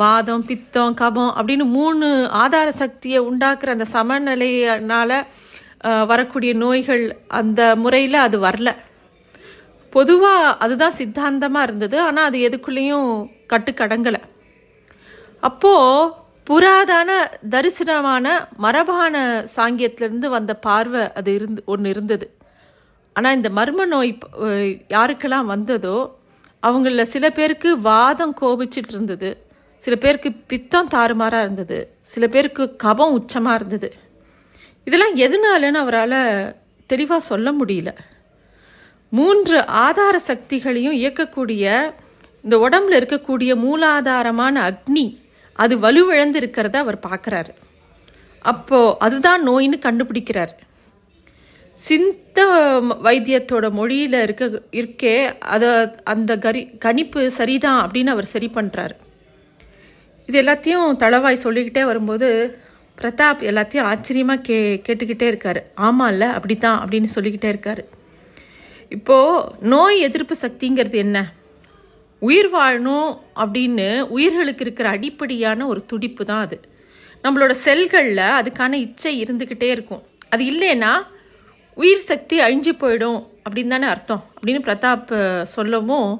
வாதம் 0.00 0.44
பித்தம் 0.48 0.96
கபம் 1.00 1.32
அப்படின்னு 1.38 1.64
மூணு 1.76 2.08
ஆதார 2.42 2.68
சக்தியை 2.82 3.20
உண்டாக்குற 3.28 3.68
அந்த 3.76 3.86
சமநிலையினால் 3.94 5.16
வரக்கூடிய 6.10 6.52
நோய்கள் 6.64 7.04
அந்த 7.40 7.60
முறையில் 7.82 8.18
அது 8.26 8.38
வரல. 8.46 8.70
பொதுவாக 9.90 10.56
அதுதான் 10.64 10.98
சித்தாந்தமாக 10.98 11.66
இருந்தது. 11.68 11.96
ஆனால் 12.00 12.28
அது 12.28 12.38
எதுக்குள்ளேயும் 12.48 13.10
கட்டுக்கடங்கலை. 13.52 14.20
அப்போது 15.42 16.12
புராதன 16.46 17.10
தரிசனமான 17.54 18.26
மரபான 18.64 19.14
சாங்கியத்திலிருந்து 19.56 20.28
வந்த 20.36 20.52
பார்வை 20.66 21.02
அது 21.18 21.30
இருந்து 21.34 21.60
ஒன்று 21.72 21.88
இருந்தது. 21.94 22.26
ஆனால் 23.16 23.36
இந்த 23.38 23.48
மர்ம 23.58 23.86
நோய் 23.92 24.12
யாருக்கெல்லாம் 24.94 25.50
வந்ததோ 25.54 25.98
அவங்கள 26.62 27.04
சில 27.14 27.26
பேருக்கு 27.30 27.70
வாதம் 27.80 28.34
கோபிச்சிட்டு 28.40 28.94
இருந்தது. 28.96 29.30
சில 29.84 29.94
பேருக்கு 29.96 30.30
பித்தம் 30.52 30.90
தாறுமாறாக 30.94 31.44
இருந்தது. 31.46 31.78
சில 32.12 32.24
பேருக்கு 32.26 32.64
கபம் 32.84 33.14
உச்சமாக 33.18 33.58
இருந்தது. 33.60 33.88
இதெல்லாம் 34.86 35.16
எதனாலன்னு 35.24 35.82
அவரால் 35.84 36.18
தெளிவாக 36.90 37.28
சொல்ல 37.30 37.52
முடியல. 37.52 37.90
மூன்று 39.18 39.66
ஆதார 39.66 40.16
சக்திகளையும் 40.26 40.96
இயக்கக்கூடிய 41.02 41.64
இந்த 42.44 42.56
உடம்புல 42.56 42.98
இருக்கக்கூடிய 43.00 43.52
மூலாதாரமான 43.64 44.54
அக்னி 44.68 45.06
அது 45.52 45.78
வலுவிழந்து 45.78 46.40
இருக்கிறத 46.40 46.76
அவர் 46.76 46.98
பார்க்குறாரு. 47.08 47.52
அப்போது 48.38 48.96
அதுதான் 48.98 49.48
நோயின்னு 49.48 49.78
கண்டுபிடிக்கிறார். 49.86 50.52
சிந்த 51.72 52.40
வைத்தியத்தோட 53.06 53.66
மொழியில் 53.70 54.16
இருக்க 54.22 54.44
இருக்கே 54.80 55.14
அதை 55.54 55.68
அந்த 56.04 56.38
கரி 56.38 56.62
கணிப்பு 56.78 57.30
சரிதான் 57.30 57.78
அப்படின்னு 57.86 58.14
அவர் 58.14 58.32
சரி 58.34 58.50
பண்ணுறாரு 58.54 58.96
இது 60.26 60.42
எல்லாத்தையும் 60.42 60.96
தளவாய் 60.96 61.44
சொல்லிக்கிட்டே 61.44 61.84
வரும்போது 61.84 62.58
பிரதாப் 63.00 63.40
எல்லாத்தையும் 63.50 63.88
ஆச்சரியமாக 63.92 64.40
கே 64.40 64.82
கேட்டுக்கிட்டே 64.86 65.26
இருக்காரு. 65.32 65.60
ஆமாம்ல 65.76 66.26
அப்படித்தான் 66.38 66.78
அப்படின்னு 66.82 67.08
சொல்லிக்கிட்டே 67.14 67.50
இருக்காரு. 67.54 67.84
இப்போ 68.96 69.16
நோய் 69.72 69.98
எதிர்ப்பு 70.06 70.34
சக்திங்கிறது 70.44 70.96
என்ன? 71.04 71.18
உயிர் 72.22 72.48
வாழணும் 72.54 73.10
அப்படின்னு 73.42 73.86
உயிர்களுக்கு 74.14 74.64
இருக்கிற 74.66 74.86
அடிப்படையான 74.96 75.66
ஒரு 75.72 75.80
துடிப்பு 75.90 76.22
தான் 76.30 76.42
அது. 76.46 76.56
நம்மளோட 77.24 77.52
செல்களில் 77.66 78.24
அதுக்கான 78.38 78.72
இச்சை 78.86 79.12
இருந்துக்கிட்டே 79.24 79.68
இருக்கும். 79.76 80.02
அது 80.32 80.42
இல்லைன்னா 80.52 80.92
உயிர் 81.76 82.08
சக்தி 82.10 82.36
அழிஞ்சு 82.46 82.72
போயிடும் 82.82 83.20
அப்படின்னு 83.44 83.74
தானே 83.74 83.88
அர்த்தம். 83.94 84.22
அப்படின்னு 84.36 84.62
பிரதாப் 84.66 85.12
சொல்லவும் 85.54 86.10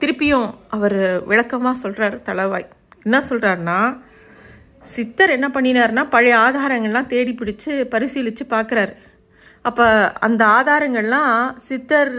திருப்பியும் 0.00 0.48
அவர் 0.76 0.98
விளக்கமாக 1.30 1.80
சொல்கிறார் 1.82 2.16
தளவாய். 2.28 2.68
என்ன 3.06 3.18
சொல்கிறாருன்னா 3.30 3.80
சித்தர் 4.94 5.34
என்ன 5.36 5.46
பண்ணினார்னா 5.54 6.02
பழைய 6.14 6.34
ஆதாரங்கள்லாம் 6.46 7.12
தேடி 7.12 7.32
பிடிச்சி 7.40 7.70
பரிசீலித்து 7.92 8.44
பார்க்குறாரு 8.54 8.94
அப்போ 9.68 9.86
அந்த 10.26 10.42
ஆதாரங்கள்லாம் 10.56 11.36
சித்தர் 11.68 12.12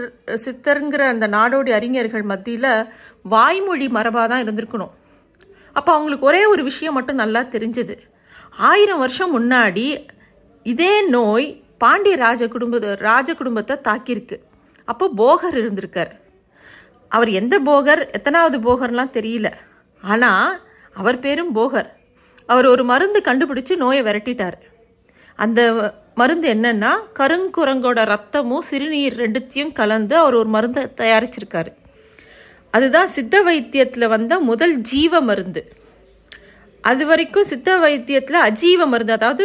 சித்தருங்கிற 0.44 1.02
அந்த 1.12 1.26
நாடோடி 1.36 1.70
அறிஞர்கள் 1.78 2.24
மத்தியில் 2.32 2.72
வாய்மொழி 3.34 3.86
மரபாக 3.96 4.26
தான் 4.32 4.42
இருந்திருக்கணும். 4.44 4.92
அப்போ 5.76 5.90
அவங்களுக்கு 5.92 6.28
ஒரே 6.30 6.42
ஒரு 6.52 6.62
விஷயம் 6.62 6.96
மட்டும் 6.98 7.20
நல்லா 7.22 7.40
தெரிஞ்சது. 7.54 7.94
ஆயிரம் 8.70 9.02
வருஷம் 9.04 9.34
முன்னாடி 9.36 9.86
இதே 10.62 10.94
நோய் 11.16 11.48
பாண்டிய 11.78 12.14
ராஜ 12.16 12.48
குடும்ப 12.48 12.96
ராஜ 13.08 13.34
குடும்பத்தை 13.34 13.74
தாக்கியிருக்கு. 13.88 14.36
அப்போ 14.88 15.06
போகர் 15.20 15.58
இருந்திருக்கார். 15.62 16.12
அவர் 17.12 17.30
எந்த 17.40 17.54
போகர் 17.70 18.02
எத்தனாவது 18.10 18.58
போகர்லாம் 18.68 19.14
தெரியல. 19.18 19.48
ஆனால் 20.02 20.50
அவர் 21.00 21.18
பேரும் 21.18 21.54
போகர். 21.54 21.88
அவர் 22.48 22.66
ஒரு 22.66 22.84
மருந்து 22.84 23.20
கண்டுபிடிச்சு 23.24 23.74
நோயை 23.76 24.02
விரட்டிட்டார். 24.02 24.58
அந்த 25.38 25.60
மருந்து 26.20 26.48
என்னன்னா 26.54 26.92
கருங்குரங்கோட 27.18 28.00
ரத்தமும் 28.12 28.66
சிறுநீர் 28.68 29.16
ரெண்டுத்தையும் 29.22 29.72
கலந்து 29.80 30.14
அவர் 30.22 30.36
ஒரு 30.40 30.50
மருந்தை 30.56 30.82
தயாரிச்சிருக்காரு. 31.00 31.70
அதுதான் 32.74 33.10
சித்த 33.16 33.36
வைத்தியத்தில் 33.48 34.12
வந்த 34.14 34.34
முதல் 34.50 34.74
ஜீவ 34.90 35.20
மருந்து. 35.28 35.62
அது 36.84 37.04
வரைக்கும் 37.10 37.48
சித்த 37.52 37.70
வைத்தியத்தில் 37.84 38.38
அஜீவ 38.48 38.86
மருந்து 38.92 39.14
அதாவது 39.18 39.44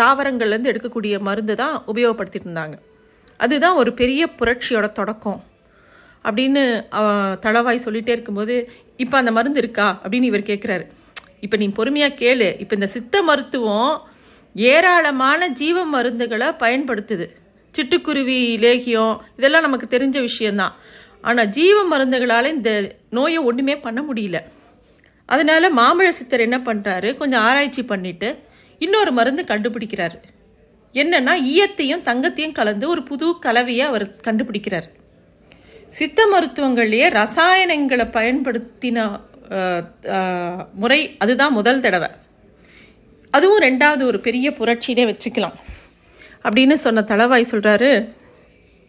தாவரங்கள்லேருந்து 0.00 0.70
எடுக்கக்கூடிய 0.72 1.14
மருந்து 1.28 1.54
தான் 1.62 1.74
உபயோகப்படுத்திட்டு 1.92 2.48
இருந்தாங்க. 2.48 2.76
அதுதான் 3.40 3.78
ஒரு 3.82 3.90
பெரிய 4.00 4.22
புரட்சியோட 4.38 4.86
தொடக்கம். 5.00 5.40
அப்படின்னு 6.24 6.62
தளவாய் 7.44 7.84
சொல்லிட்டே 7.86 8.14
இருக்கும்போது 8.16 8.54
இப்போ 9.04 9.16
அந்த 9.20 9.32
மருந்து 9.36 9.60
இருக்கா? 9.62 9.88
அப்படின்னு 10.02 10.30
இவர் 10.30 10.50
கேட்குறாரு 10.50 10.84
இப்போ 11.44 11.56
நீ 11.62 11.66
பொறுமையாக 11.78 12.18
கேளு. 12.22 12.48
இப்போ 12.62 12.74
இந்த 12.78 12.88
சித்த 12.96 13.22
மருத்துவம் 13.28 13.92
ஏராளமான 14.54 15.48
ஜீவ 15.60 15.84
மருந்துகளை 15.94 16.48
பயன்படுத்துது. 16.62 17.26
சிட்டுக்குருவி 17.74 18.38
லேகியம் 18.64 19.16
இதெல்லாம் 19.36 19.66
நமக்கு 19.66 19.86
தெரிஞ்ச 19.96 20.16
விஷயம்தான். 20.20 20.74
ஆனால் 21.20 21.48
ஜீவ 21.48 21.78
மருந்துகளால் 21.92 22.52
இந்த 22.54 22.70
நோயை 23.10 23.40
ஒன்றுமே 23.48 23.76
பண்ண 23.78 24.00
முடியல. 24.02 24.38
அதனால 25.26 25.70
மாம்பழ 25.70 26.08
சித்தர் 26.08 26.46
என்ன 26.46 26.58
பண்ணுறாரு 26.58 27.08
கொஞ்சம் 27.16 27.40
ஆராய்ச்சி 27.40 27.82
பண்ணிட்டு 27.84 28.28
இன்னொரு 28.78 29.12
மருந்து 29.12 29.42
கண்டுபிடிக்கிறாரு. 29.48 30.16
என்னன்னா 30.94 31.34
ஈயத்தையும் 31.52 32.06
தங்கத்தையும் 32.08 32.56
கலந்து 32.58 32.88
ஒரு 32.88 33.02
புது 33.02 33.26
கலவையை 33.38 33.84
அவர் 33.90 34.06
கண்டுபிடிக்கிறார். 34.26 34.88
சித்த 35.98 36.20
மருத்துவங்கள்லேயே 36.32 37.06
ரசாயனங்களை 37.18 38.06
பயன்படுத்தின 38.16 39.20
முறை 40.74 41.00
அதுதான் 41.18 41.52
முதல் 41.52 41.80
தடவை. 41.80 42.08
அதுவும் 43.30 43.60
ரெண்டாவது 43.60 44.02
ஒரு 44.02 44.20
பெரிய 44.20 44.50
புரட்சினே 44.50 45.04
வச்சுக்கலாம். 45.10 45.56
அப்படின்னு 46.44 46.74
சொன்ன 46.74 47.02
தளவாய் 47.02 47.50
சொல்கிறாரு 47.50 47.90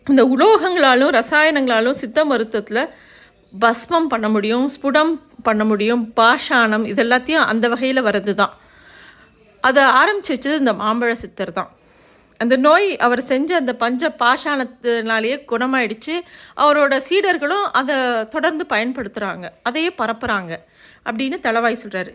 இந்த 0.07 0.23
உலோகங்களாலும் 0.33 1.13
ரசாயனங்களாலும் 1.19 1.99
சித்த 2.01 2.25
மருத்துவத்தில் 2.25 2.83
பஸ்மம் 3.53 4.09
பண்ண 4.13 4.29
முடியும் 4.29 4.65
ஸ்புடம் 4.75 5.11
பண்ண 5.43 5.63
முடியும் 5.65 6.03
பாஷாணம் 6.15 6.85
இதெல்லாத்தையும் 6.91 7.45
அந்த 7.51 7.65
வகையில் 7.67 8.05
வர்றது 8.05 8.33
தான் 8.33 8.53
அதை 9.67 9.83
ஆரம்பிச்சு 9.99 10.33
வச்சது 10.33 10.59
இந்த 10.63 10.73
மாம்பழ 10.73 11.11
சித்தர் 11.11 11.53
தான். 11.53 11.69
அந்த 12.37 12.55
நோய் 12.55 12.87
அவர் 12.97 13.21
செஞ்ச 13.21 13.55
அந்த 13.55 13.73
பஞ்ச 13.75 14.09
பாஷாணத்தினாலேயே 14.19 15.37
குணமாயிடுச்சு. 15.51 16.15
அவரோட 16.63 16.93
சீடர்களும் 17.09 17.67
அதை 17.79 17.95
தொடர்ந்து 18.25 18.65
பயன்படுத்துகிறாங்க 18.69 19.47
அதையே 19.63 19.91
பரப்புகிறாங்க 19.97 20.53
அப்படின்னு 21.05 21.39
தளவாய் 21.39 21.81
சொல்கிறாரு 21.83 22.13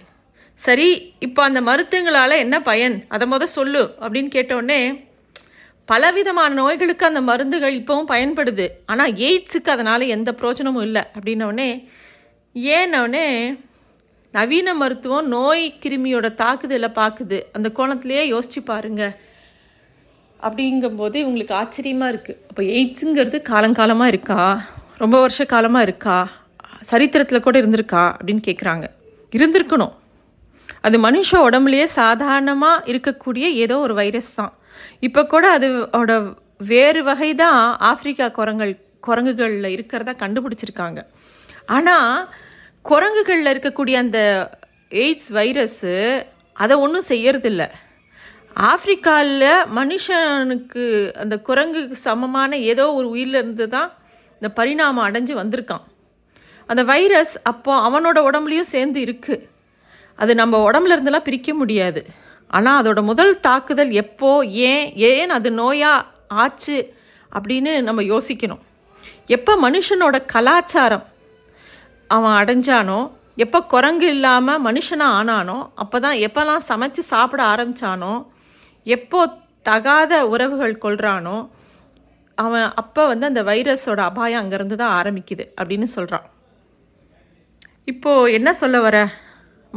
சரி 0.65 0.89
இப்போ 1.27 1.41
அந்த 1.43 1.61
மருத்துவங்களால் 1.61 2.43
என்ன 2.45 2.57
பயன்? 2.69 2.97
அதை 3.15 3.25
முத 3.33 3.45
சொல்லு 3.57 3.83
அப்படின்னு 4.03 4.31
கேட்டோடனே 4.37 4.81
பலவிதமான 5.91 6.51
நோய்களுக்கு 6.61 7.05
அந்த 7.09 7.21
மருந்துகள் 7.21 7.77
இப்போவும் 7.81 8.11
பயன்படுது. 8.13 8.67
ஆனால் 8.93 9.13
எய்ட்ஸுக்கு 9.27 9.71
அதனால் 9.75 10.13
எந்த 10.17 10.31
பிரோஜனமும் 10.41 10.87
இல்லை 10.89 11.03
அப்படின்னோடனே 11.17 11.69
ஏன்னொடனே 12.79 13.27
நவீன 14.37 14.75
மருத்துவம் 14.75 15.29
நோய் 15.35 15.65
கிருமியோட 15.83 16.27
தாக்குதலை 16.41 16.91
பார்க்குது 17.01 17.39
அந்த 17.57 17.69
கோணத்திலேயே 17.77 18.25
யோசிச்சு 18.33 18.61
பாருங்க. 18.65 19.03
அப்படிங்கும்போது 20.47 21.17
இவங்களுக்கு 21.23 21.55
ஆச்சரியமாக 21.61 22.13
இருக்குது 22.13 22.41
அப்போ 22.49 22.63
எய்ட்ஸுங்கிறது 22.63 23.39
காலங்காலமாக 23.53 24.13
இருக்கா? 24.15 24.41
ரொம்ப 25.03 25.17
வருஷ 25.21 25.45
காலமாக 25.55 25.87
இருக்கா? 25.89 26.19
சரித்திரத்தில் 26.91 27.45
கூட 27.47 27.57
இருந்திருக்கா? 27.63 28.05
அப்படின்னு 28.19 28.45
கேட்குறாங்க 28.49 28.89
இருந்திருக்கணும். 29.39 29.95
அது 30.87 30.97
மனுஷ 31.07 31.31
உடம்புலயே 31.47 31.87
சாதாரணமாக 32.00 32.85
இருக்கக்கூடிய 32.93 33.45
ஏதோ 33.64 33.76
ஒரு 33.87 33.95
வைரஸ் 34.00 34.33
தான். 34.40 34.52
இப்போ 35.07 35.23
கூட 35.33 35.45
அதோட 35.57 36.12
வேறு 36.73 37.00
வகை 37.09 37.31
தான் 37.43 37.61
ஆப்பிரிக்கா 37.90 38.26
குரங்கள் 38.38 38.73
குரங்குகளில் 39.07 39.75
இருக்கிறதா 39.76 40.12
கண்டுபிடிச்சிருக்காங்க. 40.23 41.00
ஆனால் 41.76 42.28
குரங்குகளில் 42.90 43.52
இருக்கக்கூடிய 43.55 43.97
அந்த 44.05 44.21
எய்ட்ஸ் 45.02 45.31
வைரஸ்ஸு 45.38 45.95
அதை 46.57 46.75
ஒன்றும் 46.85 47.09
செய்யறதில்ல. 47.12 47.64
ஆப்பிரிக்காவில் 48.71 49.49
மனுஷனுக்கு 49.78 50.85
அந்த 51.23 51.35
குரங்குக்கு 51.49 51.97
சமமான 52.07 52.57
ஏதோ 52.73 52.85
ஒரு 52.99 53.07
உயிரிலிருந்து 53.14 53.66
தான் 53.76 53.90
இந்த 54.38 54.49
பரிணாமம் 54.59 55.07
அடைஞ்சு 55.09 55.35
வந்திருக்கான். 55.43 55.85
அந்த 56.69 56.83
வைரஸ் 56.93 57.35
அப்போ 57.50 57.73
அவனோட 57.88 58.19
உடம்புலையும் 58.28 58.73
சேர்ந்து 58.75 59.00
இருக்குது 59.07 59.45
அது 60.19 60.33
நம்ம 60.35 60.61
உடம்புல 60.69 60.95
இருந்தெல்லாம் 60.97 61.29
பிரிக்க 61.29 61.51
முடியாது. 61.55 62.01
ஆனால் 62.51 62.79
அதோட 62.83 63.01
முதல் 63.03 63.35
தாக்குதல் 63.41 63.93
எப்போ 64.03 64.31
ஏன் 64.71 64.87
ஏன் 65.09 65.35
அது 65.37 65.51
நோயா 65.63 65.93
ஆச்சு 66.43 66.79
அப்படின்னு 67.33 67.73
நம்ம 67.89 68.03
யோசிக்கணும். 68.13 68.63
எப்போ 69.37 69.53
மனுஷனோட 69.67 70.17
கலாச்சாரம் 70.35 71.07
அவன் 72.11 72.37
அடைஞ்சானோ 72.41 73.01
எப்போ 73.45 73.59
குரங்கு 73.73 74.07
இல்லாமல் 74.07 74.63
மனுஷனாக 74.67 75.17
ஆனானோ 75.19 75.57
அப்போ 75.83 75.97
தான் 76.01 76.21
எப்போல்லாம் 76.27 76.63
சமைச்சு 76.69 77.03
சாப்பிட 77.13 77.41
ஆரம்பிச்சானோ 77.55 78.15
எப்போ 78.87 79.21
தகாத 79.63 80.13
உறவுகள் 80.33 80.81
கொள்கிறானோ 80.85 81.37
அவன் 82.39 82.67
அப்போ 82.81 83.02
வந்து 83.07 83.26
அந்த 83.26 83.43
வைரஸோட 83.43 84.00
அபாயம் 84.11 84.41
அங்கேருந்து 84.43 84.76
தான் 84.83 84.97
ஆரம்பிக்குது 85.00 85.45
அப்படின்னு 85.59 85.87
சொல்கிறான் 85.97 86.26
இப்போது 87.93 88.33
என்ன 88.33 88.50
சொல்ல 88.63 88.76
வர? 88.81 88.97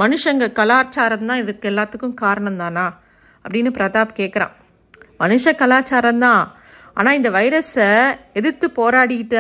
மனுஷங்க 0.01 0.45
கலாச்சாரம் 0.59 1.27
தான் 1.29 1.41
இதுக்கு 1.43 1.65
எல்லாத்துக்கும் 1.71 2.19
காரணம் 2.23 2.59
தானா? 2.61 2.85
அப்படின்னு 3.45 3.71
பிரதாப் 3.77 4.17
கேட்குறான் 4.19 4.53
மனுஷ 5.23 5.53
கலாச்சாரம் 5.61 6.21
தான். 6.25 6.43
ஆனால் 6.97 7.17
இந்த 7.19 7.29
வைரஸை 7.37 7.89
எதிர்த்து 8.39 8.67
போராடிக்கிட்ட 8.79 9.37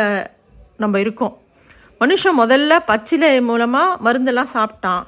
நம்ம 0.83 0.99
இருக்கோம். 1.03 1.35
மனுஷன் 2.01 2.39
முதல்ல 2.41 2.73
பச்சிலை 2.89 3.29
மூலமாக 3.49 3.97
மருந்தெல்லாம் 4.05 4.53
சாப்பிட்டான். 4.55 5.05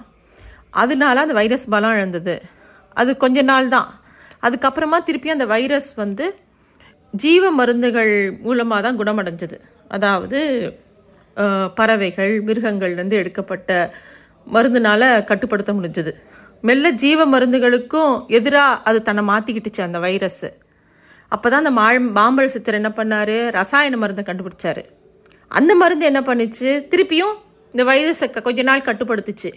அதனால 0.81 1.21
அந்த 1.25 1.35
வைரஸ் 1.39 1.65
பலம் 1.73 1.95
இழந்தது. 1.97 2.35
அது 3.01 3.11
கொஞ்ச 3.23 3.41
நாள் 3.51 3.67
தான். 3.75 3.89
அதுக்கப்புறமா 4.45 4.97
திருப்பி 5.07 5.29
அந்த 5.35 5.45
வைரஸ் 5.53 5.89
வந்து 6.03 6.25
ஜீவ 7.13 7.43
மருந்துகள் 7.59 8.13
மூலமாக 8.45 8.81
தான் 8.85 8.99
குணமடைஞ்சது. 9.01 9.57
அதாவது 9.95 10.39
பறவைகள் 11.79 12.33
மிருகங்கள்லேருந்து 12.47 13.19
எடுக்கப்பட்ட 13.21 13.71
மருந்துனால 14.53 15.23
கட்டுப்படுத்த 15.23 15.73
முடிஞ்சது. 15.73 16.11
மெல்ல 16.61 16.89
ஜீவ 16.89 17.27
மருந்துகளுக்கும் 17.27 18.25
எதிராக 18.27 18.81
அது 18.81 19.01
தன்னை 19.01 19.35
மாற்றிக்கிட்டுச்சு 19.35 19.81
அந்த 19.81 19.99
வைரஸ். 19.99 20.45
அப்போ 21.27 21.49
தான் 21.49 21.65
அந்த 21.65 21.71
மாழ் 21.71 22.09
மாம்பழ 22.15 22.45
சித்தர் 22.45 22.73
என்ன 22.73 22.89
பண்ணார்? 22.89 23.51
ரசாயன 23.51 23.97
மருந்தை 23.97 24.25
கண்டுபிடிச்சார். 24.27 24.85
அந்த 25.47 25.75
மருந்து 25.75 26.05
என்ன 26.05 26.19
பண்ணுச்சு? 26.19 26.87
திருப்பியும் 26.89 27.33
இந்த 27.71 27.83
வைரஸை 27.83 28.29
க- 28.29 28.41
கொஞ்ச 28.41 28.61
நாள் 28.61 28.79
கட்டுப்படுத்துச்சு. 28.79 29.53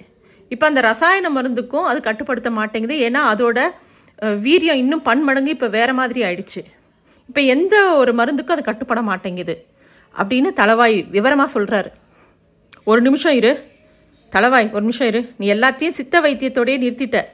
இப்போ 0.49 0.67
அந்த 0.67 0.81
ரசாயன 0.81 1.43
மருந்துக்கும் 1.43 1.83
அது 1.83 2.01
கட்டுப்படுத்த 2.01 2.51
மாட்டேங்குது. 2.51 2.97
ஏன்னா 2.97 3.19
அதோட 3.35 3.61
வீரியம் 4.23 4.75
இன்னும் 4.75 5.03
பன்மடங்கு 5.03 5.51
இப்போ 5.51 5.69
வேற 5.69 5.93
மாதிரி 5.93 6.23
ஆயிடுச்சு. 6.23 6.65
இப்போ 7.29 7.41
எந்த 7.41 7.97
ஒரு 7.97 8.15
மருந்துக்கும் 8.15 8.51
அது 8.51 8.63
கட்டுப்பட 8.63 9.03
மாட்டேங்குது. 9.03 9.67
அப்படின்னு 10.19 10.53
தளவாய் 10.53 11.03
விவரமாக 11.03 11.61
சொல்கிறாரு 11.61 11.87
ஒரு 12.85 13.01
நிமிஷம் 13.01 13.35
இரு. 13.35 13.73
தளவாய் 14.35 14.71
ஒரு 14.71 14.81
நிமிஷம் 14.81 15.07
இரு. 15.07 15.33
நீ 15.39 15.53
எல்லாத்தையும் 15.53 15.89
சித்த 15.89 16.21
வைத்தியத்தோடய 16.21 16.79
நிறுத்திட்ட. 16.79 17.25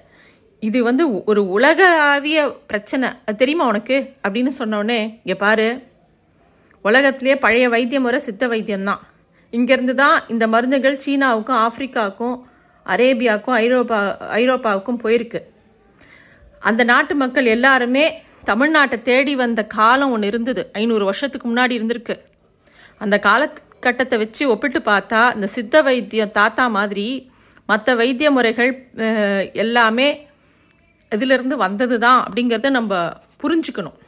இது 0.61 0.83
வந்து 0.83 1.25
ஒரு 1.25 1.49
உலகளாவிய 1.49 2.57
பிரச்சனை. 2.67 3.09
அது 3.27 3.37
தெரியுமா 3.37 3.67
உனக்கு? 3.67 4.13
அப்படின்னு 4.29 4.51
சொன்னோடனே 4.59 5.01
இங்கே 5.01 5.35
பாரு. 5.39 5.83
உலகத்திலேயே 6.83 7.37
பழைய 7.37 7.69
வைத்திய 7.69 8.01
முறை 8.01 8.19
சித்த 8.19 8.49
வைத்தியம்தான் 8.49 8.99
இங்கேருந்து 9.53 9.95
தான் 9.95 10.23
இந்த 10.29 10.47
மருந்துகள் 10.47 11.01
சீனாவுக்கும் 11.07 11.67
ஆப்பிரிக்காவுக்கும் 11.67 12.43
அரேபியாவுக்கும் 12.87 13.51
ஐரோப்பா 13.51 14.17
ஐரோப்பாவுக்கும் 14.37 14.99
போயிருக்கு. 15.03 15.41
அந்த 16.61 16.85
நாட்டு 16.85 17.15
மக்கள் 17.15 17.47
எல்லாருமே 17.47 18.23
தமிழ்நாட்டை 18.47 19.03
தேடி 19.03 19.37
வந்த 19.37 19.65
காலம் 19.65 20.11
ஒன்று 20.11 20.27
இருந்தது. 20.27 20.71
ஐநூறு 20.73 21.05
வருஷத்துக்கு 21.05 21.55
முன்னாடி 21.55 21.79
இருந்திருக்கு. 21.79 22.21
அந்த 22.99 23.19
கட்டத்தை 23.81 24.19
வச்சு 24.19 24.49
ஒப்பிட்டு 24.49 24.79
பார்த்தா 24.79 25.35
இந்த 25.35 25.47
சித்த 25.47 25.83
வைத்தியம் 25.83 26.31
தாத்தா 26.31 26.69
மாதிரி 26.69 27.31
மற்ற 27.67 27.95
வைத்திய 27.95 28.31
முறைகள் 28.31 28.89
எல்லாமே 29.53 30.27
இதிலிருந்து 31.11 31.57
வந்தது 31.57 31.99
தான் 31.99 32.27
அப்படிங்கிறத 32.27 32.71
நம்ம 32.71 33.09
புரிஞ்சுக்கணும். 33.43 33.99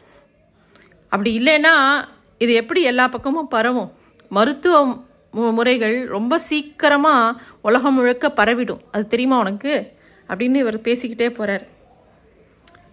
அப்படி 1.08 1.38
இல்லைன்னா 1.38 2.04
இது 2.38 2.52
எப்படி 2.52 2.82
எல்லா 2.82 3.08
பக்கமும் 3.08 3.48
பரவும்? 3.48 3.92
மருத்துவ 4.28 4.96
மு- 5.34 5.52
முறைகள் 5.52 6.06
ரொம்ப 6.06 6.38
சீக்கிரமாக 6.38 7.40
உலகம் 7.62 7.94
முழுக்க 7.94 8.32
பரவிடும். 8.36 8.80
அது 8.92 9.06
தெரியுமா 9.06 9.38
உனக்கு? 9.38 9.92
அப்படின்னு 10.28 10.54
இவர் 10.54 10.80
பேசிக்கிட்டே 10.80 11.30
போகிறார் 11.30 11.66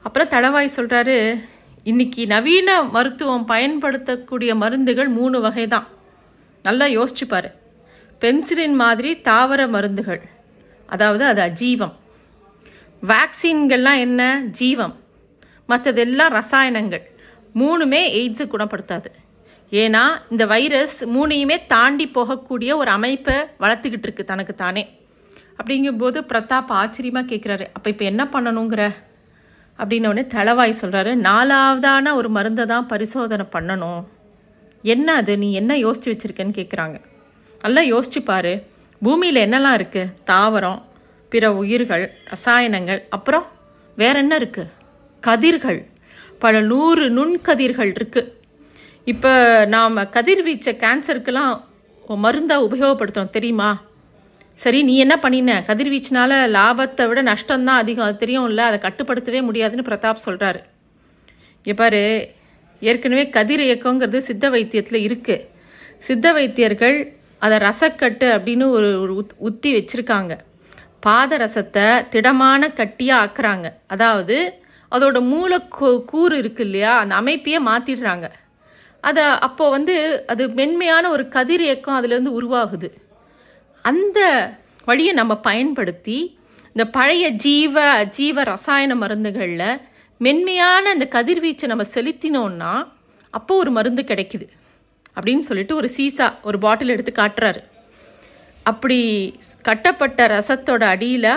அப்புறம் 0.03 0.27
தளவாய் 0.27 0.69
சொல்கிறாரு 0.75 1.43
இன்னைக்கு 1.83 2.27
நவீன 2.27 2.83
மருத்துவம் 2.83 3.45
பயன்படுத்தக்கூடிய 3.45 4.55
மருந்துகள் 4.55 5.07
மூணு 5.07 5.41
வகை 5.41 5.67
தான் 5.67 5.87
நல்லா 6.63 6.85
யோசிச்சு 6.85 7.53
பென்சிலின் 8.19 8.75
மாதிரி 8.75 9.21
தாவர 9.21 9.67
மருந்துகள். 9.67 10.21
அதாவது 10.87 11.25
அது 11.25 11.41
அஜீவம். 11.41 11.93
வேக்சின்கள்லாம் 13.07 13.99
என்ன? 13.99 14.41
ஜீவம். 14.51 14.99
மற்றதெல்லாம் 15.69 16.29
ரசாயனங்கள். 16.29 17.01
மூணுமே 17.55 18.01
எய்ட்ஸை 18.17 18.47
குணப்படுத்தாது. 18.47 19.05
ஏன்னா 19.71 20.01
இந்த 20.29 20.45
வைரஸ் 20.45 21.07
மூணையுமே 21.07 21.57
தாண்டி 21.67 22.11
போகக்கூடிய 22.13 22.75
ஒரு 22.75 22.91
அமைப்பை 22.91 23.35
வளர்த்துக்கிட்டு 23.59 24.01
இருக்கு 24.01 24.23
தனக்கு 24.23 24.55
தானே. 24.55 24.99
அப்படிங்கும்போது 25.63 26.21
பிரதாப் 26.21 26.67
ஆச்சரியமாக 26.67 27.35
கேட்குறாரு 27.35 27.67
அப்போ 27.73 27.89
இப்போ 27.89 28.05
என்ன 28.05 28.23
பண்ணணுங்கிற? 28.23 28.93
அப்படின்ன 29.77 30.07
உடனே 30.07 30.25
தளவாய் 30.25 30.75
சொல்கிறாரு 30.81 31.15
நாலாவதான 31.15 32.13
ஒரு 32.13 32.29
மருந்தை 32.29 32.65
தான் 32.65 32.87
பரிசோதனை 32.87 33.45
பண்ணணும். 33.51 34.03
என்ன 34.81 35.13
அது? 35.13 35.37
நீ 35.37 35.53
என்ன 35.53 35.75
யோசிச்சு 35.75 36.11
வச்சிருக்கேன்னு 36.11 36.57
கேட்குறாங்க 36.59 37.01
நல்லா 37.61 37.81
யோசிச்சு 37.81 38.19
பாரு. 38.23 38.65
பூமியில் 39.01 39.43
என்னெல்லாம் 39.45 39.73
இருக்கு? 39.73 40.05
தாவரம் 40.25 40.81
பிற 41.29 41.53
உயிர்கள் 41.53 42.11
ரசாயனங்கள் 42.29 43.01
அப்புறம் 43.09 43.47
வேற 43.95 44.19
என்ன 44.19 44.35
இருக்கு? 44.35 44.67
கதிர்கள். 45.23 45.87
பல 46.39 46.61
நூறு 46.61 47.05
நுண்கதிர்கள் 47.09 47.91
இருக்கு. 47.95 48.21
இப்போ 49.05 49.31
நாம் 49.65 49.97
கதிர்வீச்ச 49.97 50.67
கேன்சருக்கெல்லாம் 50.83 51.53
மருந்தாக 52.25 52.65
உபயோகப்படுத்துகிறோம் 52.67 53.29
தெரியுமா? 53.29 53.81
சரி 54.53 54.83
நீ 54.83 54.97
என்ன 54.97 55.19
பண்ணின? 55.19 55.63
கதிர்வீச்சினால 55.67 56.31
லாபத்தை 56.57 57.07
விட 57.07 57.23
நஷ்டம்தான் 57.23 57.81
அதிகம். 57.83 58.05
அது 58.05 58.25
தெரியும்ல 58.25 58.57
அதை 58.57 58.79
கட்டுப்படுத்தவே 58.79 59.41
முடியாதுன்னு 59.41 59.89
பிரதாப் 59.89 60.25
சொல்கிறாரு 60.25 60.61
இங்க 61.65 61.73
ஏற்கனவே 62.79 63.29
கதிர் 63.29 63.59
இயக்கங்கிறது 63.59 64.17
சித்த 64.17 64.49
வைத்தியத்தில் 64.49 64.99
இருக்குது 65.07 65.47
சித்த 65.97 66.31
வைத்தியர்கள் 66.31 66.97
அதை 67.39 67.57
ரசக்கட்டு 67.57 68.27
அப்படின்னு 68.35 68.65
ஒரு 68.69 68.89
உத் 69.13 69.33
உத்தி 69.37 69.69
வச்சுருக்காங்க. 69.75 70.33
பாத 70.99 71.37
ரசத்தை 71.37 72.09
திடமான 72.09 72.67
கட்டியாக 72.67 73.23
ஆக்குறாங்க. 73.25 73.67
அதாவது 73.87 74.37
அதோட 74.91 75.17
மூல 75.21 75.59
கூறு 76.11 76.37
இருக்கு 76.37 76.63
இல்லையா? 76.63 76.97
அந்த 76.97 77.15
அமைப்பையே 77.15 77.59
மாற்றிடுறாங்க 77.65 78.29
அதை 79.01 79.23
அப்போ 79.23 79.69
வந்து 79.69 79.95
அது 80.27 80.43
மென்மையான 80.49 81.09
ஒரு 81.09 81.27
கதிர் 81.29 81.61
இயக்கம் 81.61 81.97
அதுலேருந்து 81.99 82.31
உருவாகுது. 82.39 82.89
அந்த 83.81 84.19
வழியை 84.85 85.13
நம்ம 85.13 85.37
பயன்படுத்தி 85.37 86.17
இந்த 86.67 86.85
பழைய 86.91 87.29
ஜீவ 87.29 87.75
அஜீவ 88.03 88.43
ரசாயன 88.43 88.95
மருந்துகளில் 88.95 89.79
மென்மையான 90.21 90.89
அந்த 90.89 91.05
கதிர்வீச்சை 91.11 91.67
நம்ம 91.67 91.83
செலுத்தினோன்னா 91.93 92.71
அப்போ 93.29 93.55
ஒரு 93.55 93.71
மருந்து 93.71 94.01
கிடைக்குது. 94.01 94.45
அப்படின்னு 95.15 95.45
சொல்லிட்டு 95.49 95.75
ஒரு 95.75 95.89
சீசா 95.97 96.25
ஒரு 96.43 96.57
பாட்டில் 96.59 96.89
எடுத்து 96.89 97.11
காட்டுறாரு. 97.11 97.61
அப்படி 98.63 98.99
கட்டப்பட்ட 99.61 100.27
ரசத்தோட 100.27 100.83
அடியில் 100.83 101.31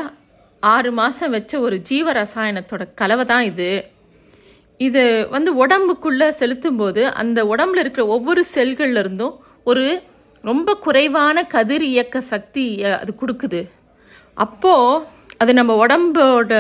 ஆறு 0.61 0.93
மாதம் 0.93 1.31
வச்ச 1.31 1.61
ஒரு 1.61 1.81
ஜீவ 1.81 2.13
ரசாயனத்தோட 2.13 2.83
கலவை 2.95 3.25
தான் 3.25 3.45
இது. 3.45 3.71
இது 4.79 5.29
வந்து 5.29 5.67
உடம்புக்குள்ளே 5.67 6.29
செலுத்தும் 6.29 6.77
போது 6.77 7.07
அந்த 7.23 7.45
உடம்புல 7.45 7.83
இருக்கிற 7.85 8.07
ஒவ்வொரு 8.07 8.45
செல்கள்ல 8.55 8.99
இருந்தும் 8.99 9.35
ஒரு 9.65 10.03
ரொம்ப 10.45 10.75
குறைவான 10.75 11.45
கதிர் 11.45 11.83
இயக்க 11.83 12.21
சக்தி 12.21 12.85
அது 12.85 13.15
கொடுக்குது. 13.21 13.63
அப்போது 14.35 15.05
அது 15.43 15.53
நம்ம 15.59 15.73
உடம்போட 15.83 16.55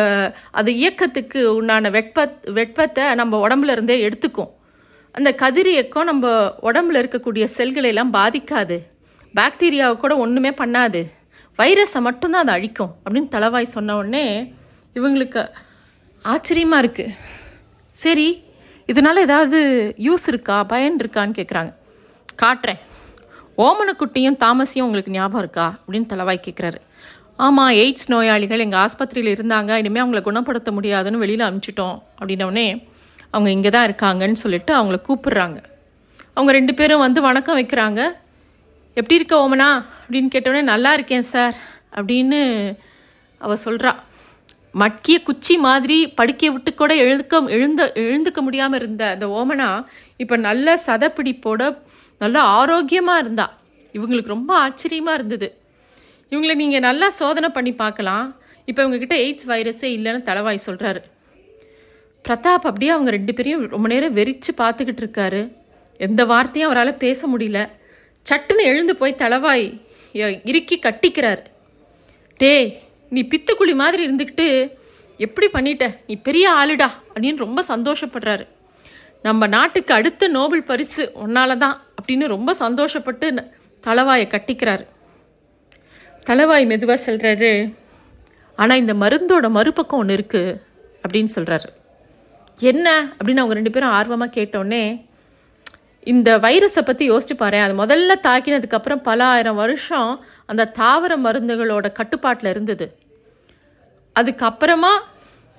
அது 0.60 0.70
இயக்கத்துக்கு 0.82 1.40
உண்டான 1.58 1.90
வெட்ப 1.96 2.26
வெட்பத்தை 2.58 3.04
நம்ம 3.20 3.40
உடம்புல 3.46 3.74
இருந்தே 3.76 3.96
எடுத்துக்கும். 4.06 4.50
அந்த 5.14 5.30
கதிர் 5.42 5.70
இயக்கம் 5.72 6.08
நம்ம 6.10 6.26
உடம்புல 6.68 7.00
இருக்கக்கூடிய 7.02 7.44
செல்களை 7.56 7.88
எல்லாம் 7.92 8.12
பாதிக்காது. 8.18 8.78
பாக்டீரியாவை 9.34 9.96
கூட 10.04 10.14
ஒன்றுமே 10.24 10.52
பண்ணாது. 10.62 11.00
வைரஸை 11.58 12.00
மட்டும்தான் 12.06 12.44
அதை 12.44 12.54
அழிக்கும் 12.58 12.92
அப்படின்னு 13.04 13.28
தலவாய் 13.34 13.74
சொன்ன 13.74 13.96
உடனே 14.00 14.24
இவங்களுக்கு 14.98 15.42
ஆச்சரியமாக 16.24 16.82
இருக்குது 16.84 17.14
சரி 17.96 18.28
இதனால் 18.88 19.24
ஏதாவது 19.26 19.58
யூஸ் 20.06 20.26
இருக்கா 20.32 20.56
பயன் 20.72 20.96
இருக்கான்னு 21.02 21.36
கேட்குறாங்க 21.38 21.72
காட்டுறேன். 22.42 22.80
ஓமனக்குட்டியும் 23.66 24.40
தாமசியும் 24.44 24.86
உங்களுக்கு 24.86 25.14
ஞாபகம் 25.16 25.42
இருக்கா 25.44 25.66
அப்படின்னு 25.80 26.10
தலவாய் 26.12 26.44
கேட்குறாரு 26.46 26.80
ஆமாம் 27.44 27.74
எய்ட்ஸ் 27.82 28.08
நோயாளிகள் 28.12 28.62
எங்கள் 28.64 28.80
ஆஸ்பத்திரியில் 28.84 29.34
இருந்தாங்க 29.36 29.76
இனிமேல் 29.80 30.02
அவங்கள 30.02 30.20
குணப்படுத்த 30.22 30.70
முடியாதுன்னு 30.72 31.22
வெளியில் 31.22 31.44
அனுப்பிச்சிட்டோம் 31.46 31.96
அப்படின்னோடனே 32.18 32.66
அவங்க 33.30 33.50
இங்கே 33.50 33.70
தான் 33.70 33.86
இருக்காங்கன்னு 33.88 34.32
சொல்லிட்டு 34.32 34.72
அவங்கள 34.78 34.96
கூப்பிடுறாங்க. 35.08 35.58
அவங்க 36.34 36.52
ரெண்டு 36.52 36.74
பேரும் 36.74 36.98
வந்து 36.98 37.20
வணக்கம் 37.20 37.58
வைக்கிறாங்க. 37.60 38.00
எப்படி 38.94 39.14
இருக்க 39.14 39.34
ஓமனா? 39.44 39.68
அப்படின்னு 40.02 40.32
கேட்டோடனே 40.34 40.62
நல்லா 40.62 40.92
இருக்கேன் 40.92 41.22
சார் 41.22 41.56
அப்படின்னு 41.96 42.40
அவ 43.40 43.56
சொல்கிறா 43.64 43.92
மட்கிய 44.74 45.22
குச்சி 45.22 45.56
மாதிரி 45.58 45.96
படுக்கையை 46.18 46.52
விட்டு 46.54 46.74
கூட 46.74 46.92
எழுந்துக்க 46.94 47.40
எழுந்த 47.48 47.92
எழுந்துக்க 48.04 48.40
முடியாமல் 48.40 48.80
இருந்த 48.80 49.04
அந்த 49.14 49.26
ஓமனா 49.40 49.68
இப்போ 50.16 50.36
நல்ல 50.36 50.76
சதப்பிடிப்போட 50.86 51.62
நல்ல 52.20 52.40
ஆரோக்கியமாக 52.58 53.18
இருந்தா. 53.18 53.48
இவங்களுக்கு 53.94 54.34
ரொம்ப 54.36 54.52
ஆச்சரியமாக 54.56 55.14
இருந்தது. 55.14 55.48
இவங்களை 56.32 56.54
நீங்கள் 56.54 56.80
நல்லா 56.80 57.10
சோதனை 57.10 57.48
பண்ணி 57.48 57.72
பார்க்கலாம். 57.72 58.36
இப்போ 58.64 58.84
இவங்ககிட்ட 58.84 59.16
எய்ட்ஸ் 59.16 59.46
வைரஸே 59.46 59.86
இல்லைன்னு 59.96 60.22
தலவாய் 60.22 60.58
சொல்கிறாரு 60.66 61.02
பிரதாப் 62.28 62.62
அப்படியே 62.62 62.90
அவங்க 62.90 63.10
ரெண்டு 63.10 63.34
பேரையும் 63.34 63.68
ரொம்ப 63.68 63.88
நேரம் 63.88 64.16
வெறிச்சு 64.16 64.52
பார்த்துக்கிட்டு 64.56 65.02
இருக்காரு. 65.02 65.56
எந்த 65.98 66.24
வார்த்தையும் 66.24 66.70
அவரால் 66.70 66.96
பேச 66.96 67.28
முடியல. 67.28 67.68
சட்டுன்னு 68.30 68.62
எழுந்து 68.62 68.96
போய் 68.96 69.14
தலைவாய் 69.18 69.80
இறுக்கி 70.44 70.78
கட்டிக்கிறார். 70.78 71.44
டேய் 72.36 72.82
நீ 73.08 73.22
பித்துக்குழி 73.22 73.74
மாதிரி 73.74 74.06
இருந்துக்கிட்டு 74.06 74.72
எப்படி 75.16 75.48
பண்ணிட்ட? 75.52 75.96
நீ 76.06 76.16
பெரிய 76.16 76.50
ஆளுடா 76.50 76.90
அப்படின்னு 77.14 77.36
ரொம்ப 77.36 77.64
சந்தோஷப்படுறாரு. 77.68 78.46
நம்ம 79.22 79.46
நாட்டுக்கு 79.46 79.94
அடுத்த 79.94 80.28
நோபல் 80.28 80.62
பரிசு 80.62 81.12
உன்னால 81.26 81.56
தான் 81.56 81.82
அப்படின்னு 82.02 82.26
ரொம்ப 82.26 82.54
சந்தோஷப்பட்டு 82.58 83.30
ந- 83.30 83.50
தலவாயை 83.86 84.26
கட்டிக்கிறாரு. 84.26 84.86
தலைவாய் 86.26 86.66
மெதுவாக 86.66 87.00
சொல்கிறாரு 87.06 87.76
ஆனால் 88.56 88.76
இந்த 88.76 88.94
மருந்தோட 88.94 89.48
மறுபக்கம் 89.50 89.98
ஒன்று 89.98 90.16
இருக்குது 90.16 90.60
அப்படின்னு 91.04 91.28
சொல்கிறாரு 91.34 91.68
என்ன? 92.58 93.08
அப்படின்னு 93.18 93.36
அவங்க 93.36 93.54
ரெண்டு 93.54 93.70
பேரும் 93.70 93.90
ஆர்வமாக 93.90 94.40
கேட்டோடனே 94.40 95.06
இந்த 96.00 96.38
வைரஸை 96.38 96.82
பற்றி 96.84 97.10
யோசிச்சு 97.10 97.34
பாரு 97.36 97.58
அது 97.60 97.74
முதல்ல 97.84 98.12
தாக்கினதுக்கப்புறம் 98.22 99.02
பல 99.02 99.24
ஆயிரம் 99.24 99.54
வருஷம் 99.54 100.24
அந்த 100.46 100.64
தாவர 100.64 101.16
மருந்துகளோட 101.16 101.92
கட்டுப்பாட்டில் 101.92 102.50
இருந்தது. 102.50 102.96
அதுக்கப்புறமா 104.20 104.92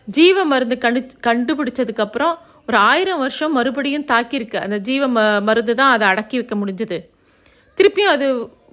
ஜீவ 0.06 0.43
மருந்து 0.43 0.78
கண்டு 0.78 1.08
கண்டுபிடிச்சதுக்கப்புறம் 1.28 2.36
ஒரு 2.67 2.78
ஆயிரம் 2.78 3.17
வருஷம் 3.17 3.52
மறுபடியும் 3.52 4.06
தாக்கியிருக்கு. 4.06 4.56
அந்த 4.56 4.78
ஜீவ 4.78 5.08
ம 5.08 5.41
மருந்து 5.43 5.76
தான் 5.76 5.91
அதை 5.91 6.08
அடக்கி 6.08 6.38
வைக்க 6.38 6.56
முடிஞ்சது. 6.56 6.97
திருப்பியும் 7.77 8.13
அது 8.15 8.27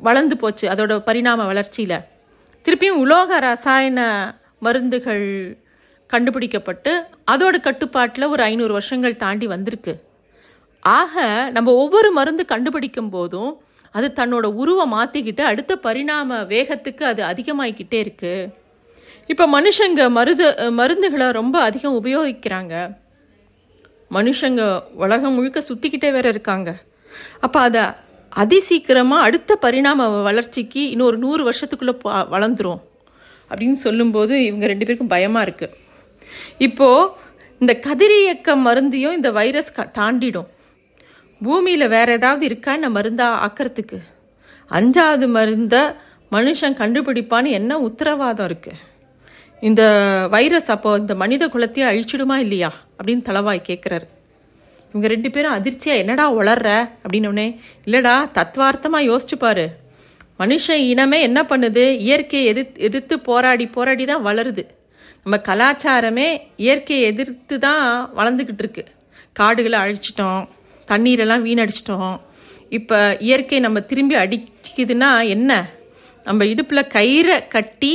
வளர்ந்து 0.06 0.36
போச்சு 0.36 0.66
அதோட 0.68 0.92
பரிணாம 0.98 1.46
வளர்ச்சியில். 1.50 1.98
திருப்பியும் 2.64 3.00
உலோக 3.04 3.38
ரசாயன 3.38 4.00
மருந்துகள் 4.58 5.26
கண்டுபிடிக்கப்பட்டு 6.06 6.92
அதோட 7.30 7.56
கட்டுப்பாட்டில் 7.60 8.30
ஒரு 8.34 8.42
ஐநூறு 8.42 8.72
வருஷங்கள் 8.72 9.20
தாண்டி 9.24 9.46
வந்திருக்கு. 9.46 9.92
ஆக 10.82 11.24
நம்ம 11.50 11.72
ஒவ்வொரு 11.72 12.10
மருந்து 12.10 12.44
கண்டுபிடிக்கும் 12.52 13.10
போதும் 13.10 13.50
அது 13.90 14.12
தன்னோட 14.16 14.46
உருவை 14.62 14.84
மாற்றிக்கிட்டு 14.92 15.40
அடுத்த 15.40 15.76
பரிணாம 15.76 16.40
வேகத்துக்கு 16.52 17.02
அது 17.02 17.22
அதிகமாகிக்கிட்டே 17.22 17.98
இருக்கு. 18.04 18.34
இப்போ 19.26 19.44
மனுஷங்க 19.56 20.02
மருது 20.18 20.46
மருந்துகளை 20.80 21.26
ரொம்ப 21.30 21.56
அதிகம் 21.68 22.04
உபயோகிக்கிறாங்க. 22.04 22.74
மனுஷங்க 24.10 24.62
உலகம் 24.94 25.32
முழுக்க 25.32 25.62
சுற்றிக்கிட்டே 25.68 26.10
வேற 26.12 26.28
இருக்காங்க. 26.28 26.70
அப்போ 27.40 27.60
அதை 27.60 27.82
அதிசீக்கிரமாக 28.36 29.26
அடுத்த 29.26 29.56
பரிணாம 29.56 30.22
வளர்ச்சிக்கு 30.22 30.90
இன்னொரு 30.90 31.18
நூறு 31.18 31.42
வருஷத்துக்குள்ளே 31.50 31.94
வளர்ந்துரும். 32.34 32.80
அப்படின்னு 33.50 33.78
சொல்லும்போது 33.86 34.44
இவங்க 34.44 34.66
ரெண்டு 34.66 34.84
பேருக்கும் 34.84 35.14
பயமாக 35.14 35.46
இருக்குது 35.46 35.76
இப்போது 36.66 37.10
இந்த 37.58 37.72
கதிரியக்க 37.86 38.54
மருந்தையும் 38.66 39.16
இந்த 39.18 39.30
வைரஸ் 39.30 39.72
க 39.72 39.90
தாண்டிடும். 39.98 40.48
பூமியில் 41.40 41.88
வேற 41.88 42.12
ஏதாவது 42.12 42.44
இருக்கா 42.44 42.74
இந்த 42.74 42.88
மருந்தா 42.88 43.26
ஆக்கிறதுக்கு. 43.46 43.98
அஞ்சாவது 44.70 45.28
மருந்தை 45.28 45.82
மனுஷன் 46.36 46.78
கண்டுபிடிப்பான்னு 46.80 47.50
என்ன 47.50 47.78
உத்தரவாதம் 47.80 48.48
இருக்குது 48.48 48.80
இந்த 49.60 49.82
வைரஸ் 50.30 50.70
அப்போ 50.70 50.90
இந்த 50.98 51.14
மனித 51.14 51.46
குலத்தையே 51.46 51.86
அழிச்சிடுமா 51.90 52.36
இல்லையா? 52.36 52.72
அப்படின்னு 52.98 53.22
தளவாய் 53.22 53.68
கேட்குறாரு 53.68 54.06
இவங்க 54.90 55.09
ரெண்டு 55.14 55.29
பேரும் 55.35 55.57
அதிர்ச்சியா 55.59 55.94
என்னடா 56.03 56.24
வளர்ற 56.38 56.68
அப்படின்னோடனே 57.03 57.46
இல்லடா 57.87 58.14
தத்வார்த்தமாக 58.38 59.09
யோசிச்சு 59.11 59.37
பாரு. 59.44 59.66
மனுஷன் 60.40 60.83
இனமே 60.92 61.18
என்ன 61.29 61.40
பண்ணுது? 61.50 61.85
இயற்கையை 62.07 62.44
எதிர்த்து 62.53 62.83
எதிர்த்து 62.88 63.14
போராடி 63.29 63.64
போராடி 63.76 64.05
தான் 64.11 64.24
வளருது. 64.29 64.62
நம்ம 65.24 65.37
கலாச்சாரமே 65.48 66.29
இயற்கையை 66.64 67.03
எதிர்த்து 67.12 67.57
தான் 67.66 67.85
வளர்ந்துக்கிட்டு 68.18 68.62
இருக்கு. 68.64 68.85
காடுகளை 69.40 69.79
அழிச்சிட்டோம் 69.85 70.42
தண்ணீரெல்லாம் 70.88 71.44
வீணடிச்சிட்டோம். 71.48 72.14
இப்போ 72.79 72.98
இயற்கை 73.26 73.59
நம்ம 73.66 73.79
திரும்பி 73.90 74.16
அடிக்குதுன்னா 74.22 75.11
என்ன? 75.35 75.53
நம்ம 76.26 76.46
இடுப்பில் 76.53 76.90
கயிறை 76.96 77.37
கட்டி 77.55 77.92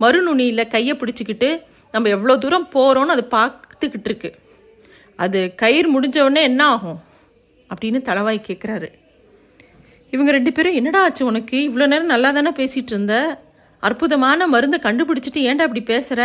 மறுநுனியில் 0.00 0.70
கையை 0.74 0.94
பிடிச்சிக்கிட்டு 1.00 1.50
நம்ம 1.94 2.08
எவ்வளோ 2.16 2.36
தூரம் 2.44 2.70
போகிறோன்னு 2.74 3.14
அது 3.16 3.24
பார்த்துக்கிட்டு 3.36 4.08
இருக்கு. 4.10 4.30
அது 5.24 5.40
கயிறு 5.62 5.88
முடிஞ்சவுடனே 5.94 6.42
என்ன 6.50 6.62
ஆகும்? 6.74 6.98
அப்படின்னு 7.70 7.98
தளவாய் 8.08 8.46
கேட்குறாரு 8.48 8.88
இவங்க 10.12 10.30
ரெண்டு 10.36 10.50
பேரும் 10.52 10.76
என்னடா 10.78 11.00
ஆச்சு 11.06 11.22
உனக்கு? 11.30 11.56
இவ்வளோ 11.68 11.86
நேரம் 11.92 12.12
நல்லா 12.14 12.30
தானே 12.36 12.52
பேசிகிட்டு 12.60 12.92
இருந்த? 12.94 13.16
அற்புதமான 13.82 14.46
மருந்தை 14.54 14.78
கண்டுபிடிச்சிட்டு 14.86 15.40
ஏன்டா 15.48 15.66
இப்படி 15.68 15.82
பேசுகிற 15.92 16.22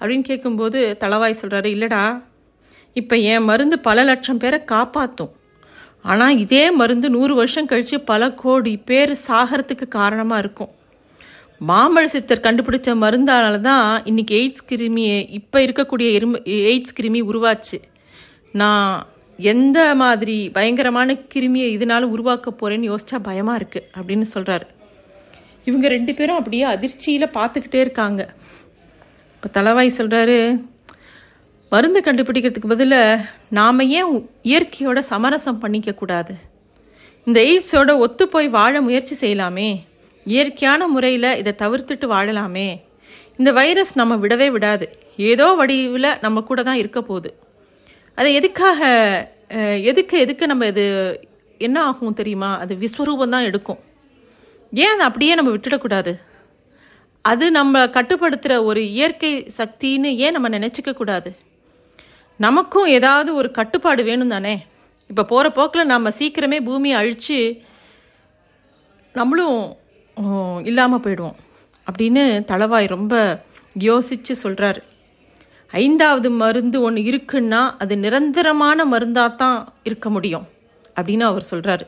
அப்படின்னு 0.00 0.28
கேட்கும்போது 0.30 0.80
தளவாய் 1.02 1.40
சொல்கிறாரு 1.42 1.68
இல்லைடா 1.76 2.02
இப்போ 2.96 3.16
என் 3.32 3.46
மருந்து 3.50 3.76
பல 3.88 3.98
லட்சம் 4.08 4.40
பேரை 4.42 4.58
காப்பாற்றும் 4.72 5.32
ஆனால் 6.10 6.38
இதே 6.44 6.62
மருந்து 6.80 7.08
நூறு 7.16 7.34
வருஷம் 7.34 7.68
கழித்து 7.70 7.98
பல 8.10 8.22
கோடி 8.42 8.72
பேர் 8.88 9.12
சாகிறதுக்கு 9.26 9.86
காரணமாக 9.98 10.42
இருக்கும். 10.44 10.72
மாமழ 11.60 12.04
சித்தர் 12.14 12.44
கண்டுபிடிச்ச 12.46 12.90
மருந்தால 13.02 13.60
தான் 13.68 13.88
இன்னைக்கு 14.10 14.34
எய்ட்ஸ் 14.40 14.66
கிருமி 14.70 15.04
இப்போ 15.38 15.58
இருக்கக்கூடிய 15.66 16.08
எறும்பு 16.18 16.38
எய்ட்ஸ் 16.70 16.96
கிருமி 17.00 17.20
உருவாச்சு. 17.30 17.78
நான் 18.60 19.06
எந்த 19.38 19.78
மாதிரி 19.94 20.36
பயங்கரமான 20.56 21.14
கிருமியை 21.34 21.68
இதனால 21.76 22.08
உருவாக்க 22.14 22.50
போகிறேன்னு 22.50 22.90
யோசிச்சா 22.90 23.18
பயமாக 23.28 23.58
இருக்குது 23.60 23.88
அப்படின்னு 23.96 24.26
சொல்கிறாரு 24.34 24.66
இவங்க 25.68 25.86
ரெண்டு 25.88 26.12
பேரும் 26.14 26.38
அப்படியே 26.40 26.64
அதிர்ச்சியில் 26.74 27.34
பார்த்துக்கிட்டே 27.36 27.80
இருக்காங்க. 27.84 28.22
இப்போ 29.34 29.48
தலவாய் 29.56 29.98
சொல்கிறாரு 29.98 30.38
மருந்து 31.72 32.00
கண்டுபிடிக்கிறதுக்கு 32.06 32.72
பதிலாக 32.72 33.24
நாம் 33.58 33.78
ஏன் 33.98 34.10
இயற்கையோட 34.50 34.98
சமரசம் 35.10 35.62
பண்ணிக்கக்கூடாது 35.62 36.34
இந்த 37.26 37.38
எய்ட்ஸோட 37.50 37.90
ஒத்து 38.04 38.24
போய் 38.28 38.48
வாழ 38.58 38.74
முயற்சி 38.80 39.14
செய்யலாமே. 39.20 39.70
இயற்கையான 40.26 40.86
முறையில் 40.94 41.36
இதை 41.40 41.52
தவிர்த்துட்டு 41.62 42.06
வாழலாமே. 42.14 42.68
இந்த 43.38 43.50
வைரஸ் 43.52 43.92
நம்ம 44.00 44.16
விடவே 44.16 44.48
விடாது. 44.56 44.86
ஏதோ 45.30 45.46
வடிவில் 45.60 46.18
நம்ம 46.20 46.42
கூட 46.50 46.62
தான் 46.62 46.80
இருக்க 46.82 47.00
போகுது. 47.02 47.30
அதை 48.18 48.30
எதுக்காக 48.38 48.80
எதுக்கு 49.90 50.16
எதுக்கு 50.24 50.44
நம்ம 50.50 50.66
இது 50.72 50.84
என்ன 51.66 51.78
ஆகும் 51.88 52.18
தெரியுமா? 52.20 52.50
அது 52.62 52.72
விஸ்வரூபம் 52.82 53.34
தான் 53.34 53.48
எடுக்கும். 53.48 53.80
ஏன் 54.72 54.92
அதை 54.94 55.04
அப்படியே 55.08 55.32
நம்ம 55.38 55.50
விட்டுடக்கூடாது? 55.54 56.12
அது 57.24 57.44
நம்ம 57.58 57.82
கட்டுப்படுத்துகிற 57.96 58.54
ஒரு 58.68 58.80
இயற்கை 58.94 59.32
சக்தின்னு 59.58 60.10
ஏன் 60.24 60.34
நம்ம 60.36 60.50
நினச்சிக்க 60.56 60.92
கூடாது? 61.00 61.30
நமக்கும் 62.40 62.88
ஏதாவது 62.98 63.30
ஒரு 63.40 63.48
கட்டுப்பாடு 63.58 64.02
வேணும் 64.08 64.32
தானே? 64.34 64.54
இப்போ 65.10 65.24
போகிற 65.32 65.46
போக்கில் 65.58 65.90
நம்ம 65.92 66.10
சீக்கிரமே 66.18 66.58
பூமியை 66.68 66.96
அழித்து 67.00 67.38
நம்மளும் 69.14 69.60
இல்லாமல் 70.70 71.04
போயிடுவோம். 71.04 71.38
அப்படின்னு 71.86 72.24
தளவாய் 72.50 72.94
ரொம்ப 72.96 73.14
யோசித்து 73.88 74.32
சொல்கிறாரு 74.44 74.80
ஐந்தாவது 75.72 76.30
மருந்து 76.30 76.78
ஒன்று 76.80 77.02
இருக்குன்னா 77.10 77.60
அது 77.78 77.96
நிரந்தரமான 77.96 78.84
மருந்தாக 78.84 79.36
தான் 79.36 79.58
இருக்க 79.82 80.10
முடியும் 80.10 80.46
அப்படின்னு 80.96 81.20
அவர் 81.20 81.50
சொல்கிறாரு 81.50 81.86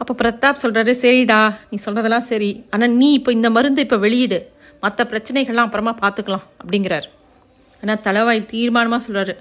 அப்போ 0.00 0.12
பிரதாப் 0.20 0.62
சொல்கிறாரு 0.62 0.92
சரிடா 1.02 1.40
நீ 1.70 1.76
சொல்கிறதெல்லாம் 1.84 2.28
சரி. 2.30 2.64
ஆனால் 2.70 2.90
நீ 2.90 3.12
இப்போ 3.12 3.32
இந்த 3.32 3.50
மருந்து 3.50 3.80
இப்போ 3.80 3.96
வெளியிடு. 3.96 4.38
மற்ற 4.80 5.04
பிரச்சனைகள்லாம் 5.10 5.66
அப்புறமா 5.68 5.92
பார்த்துக்கலாம் 6.02 6.46
அப்படிங்கிறார். 6.62 7.06
ஆனால் 7.82 8.00
தலைவாய் 8.02 8.48
தீர்மானமாக 8.52 9.02
சொல்கிறாரு 9.06 9.34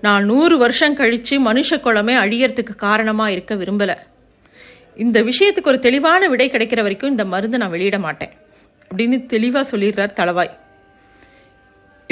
நான் 0.00 0.24
நூறு 0.24 0.58
வருஷம் 0.58 0.94
கழித்து 0.94 1.34
மனுஷ 1.40 1.80
குலமே 1.80 2.14
அழியறதுக்கு 2.14 2.74
காரணமாக 2.76 3.30
இருக்க 3.30 3.54
விரும்பலை. 3.54 3.96
இந்த 4.96 5.22
விஷயத்துக்கு 5.22 5.72
ஒரு 5.72 5.78
தெளிவான 5.78 6.28
விடை 6.28 6.50
கிடைக்கிற 6.50 6.80
வரைக்கும் 6.82 7.10
இந்த 7.10 7.24
மருந்தை 7.24 7.60
நான் 7.60 7.70
வெளியிட 7.70 7.98
மாட்டேன். 7.98 8.32
அப்படின்னு 8.90 9.26
தெளிவாக 9.26 9.64
சொல்லிடுறார் 9.72 10.18
தளவாய். 10.20 10.52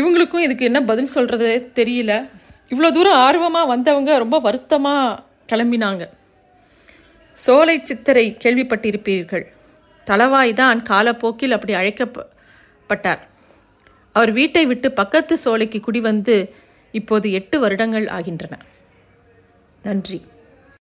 இவங்களுக்கும் 0.01 0.45
இதுக்கு 0.47 0.65
என்ன 0.65 0.81
பதில் 0.91 1.15
சொல்கிறது 1.17 1.71
தெரியல. 1.75 2.13
இவ்வளோ 2.71 2.91
தூரம் 2.93 3.21
ஆர்வமாக 3.27 3.71
வந்தவங்க 3.73 4.11
ரொம்ப 4.19 4.39
வருத்தமாக 4.39 5.23
கிளம்பினாங்க. 5.53 6.03
சோலை 7.33 7.77
சித்தரை 7.81 8.27
கேள்விப்பட்டிருப்பீர்கள். 8.45 9.45
தளவாய் 10.07 10.53
தான் 10.53 10.79
காலப்போக்கில் 10.83 11.55
அப்படி 11.57 11.75
அழைக்கப்பட்டார். 11.81 13.23
அவர் 14.13 14.33
வீட்டை 14.33 14.67
விட்டு 14.67 14.89
பக்கத்து 14.93 15.35
சோலைக்கு 15.39 15.81
குடி 15.81 16.01
வந்து 16.01 16.37
இப்போது 16.99 17.27
எட்டு 17.33 17.57
வருடங்கள் 17.61 18.07
ஆகின்றன. 18.09 18.55
நன்றி. 19.83 20.19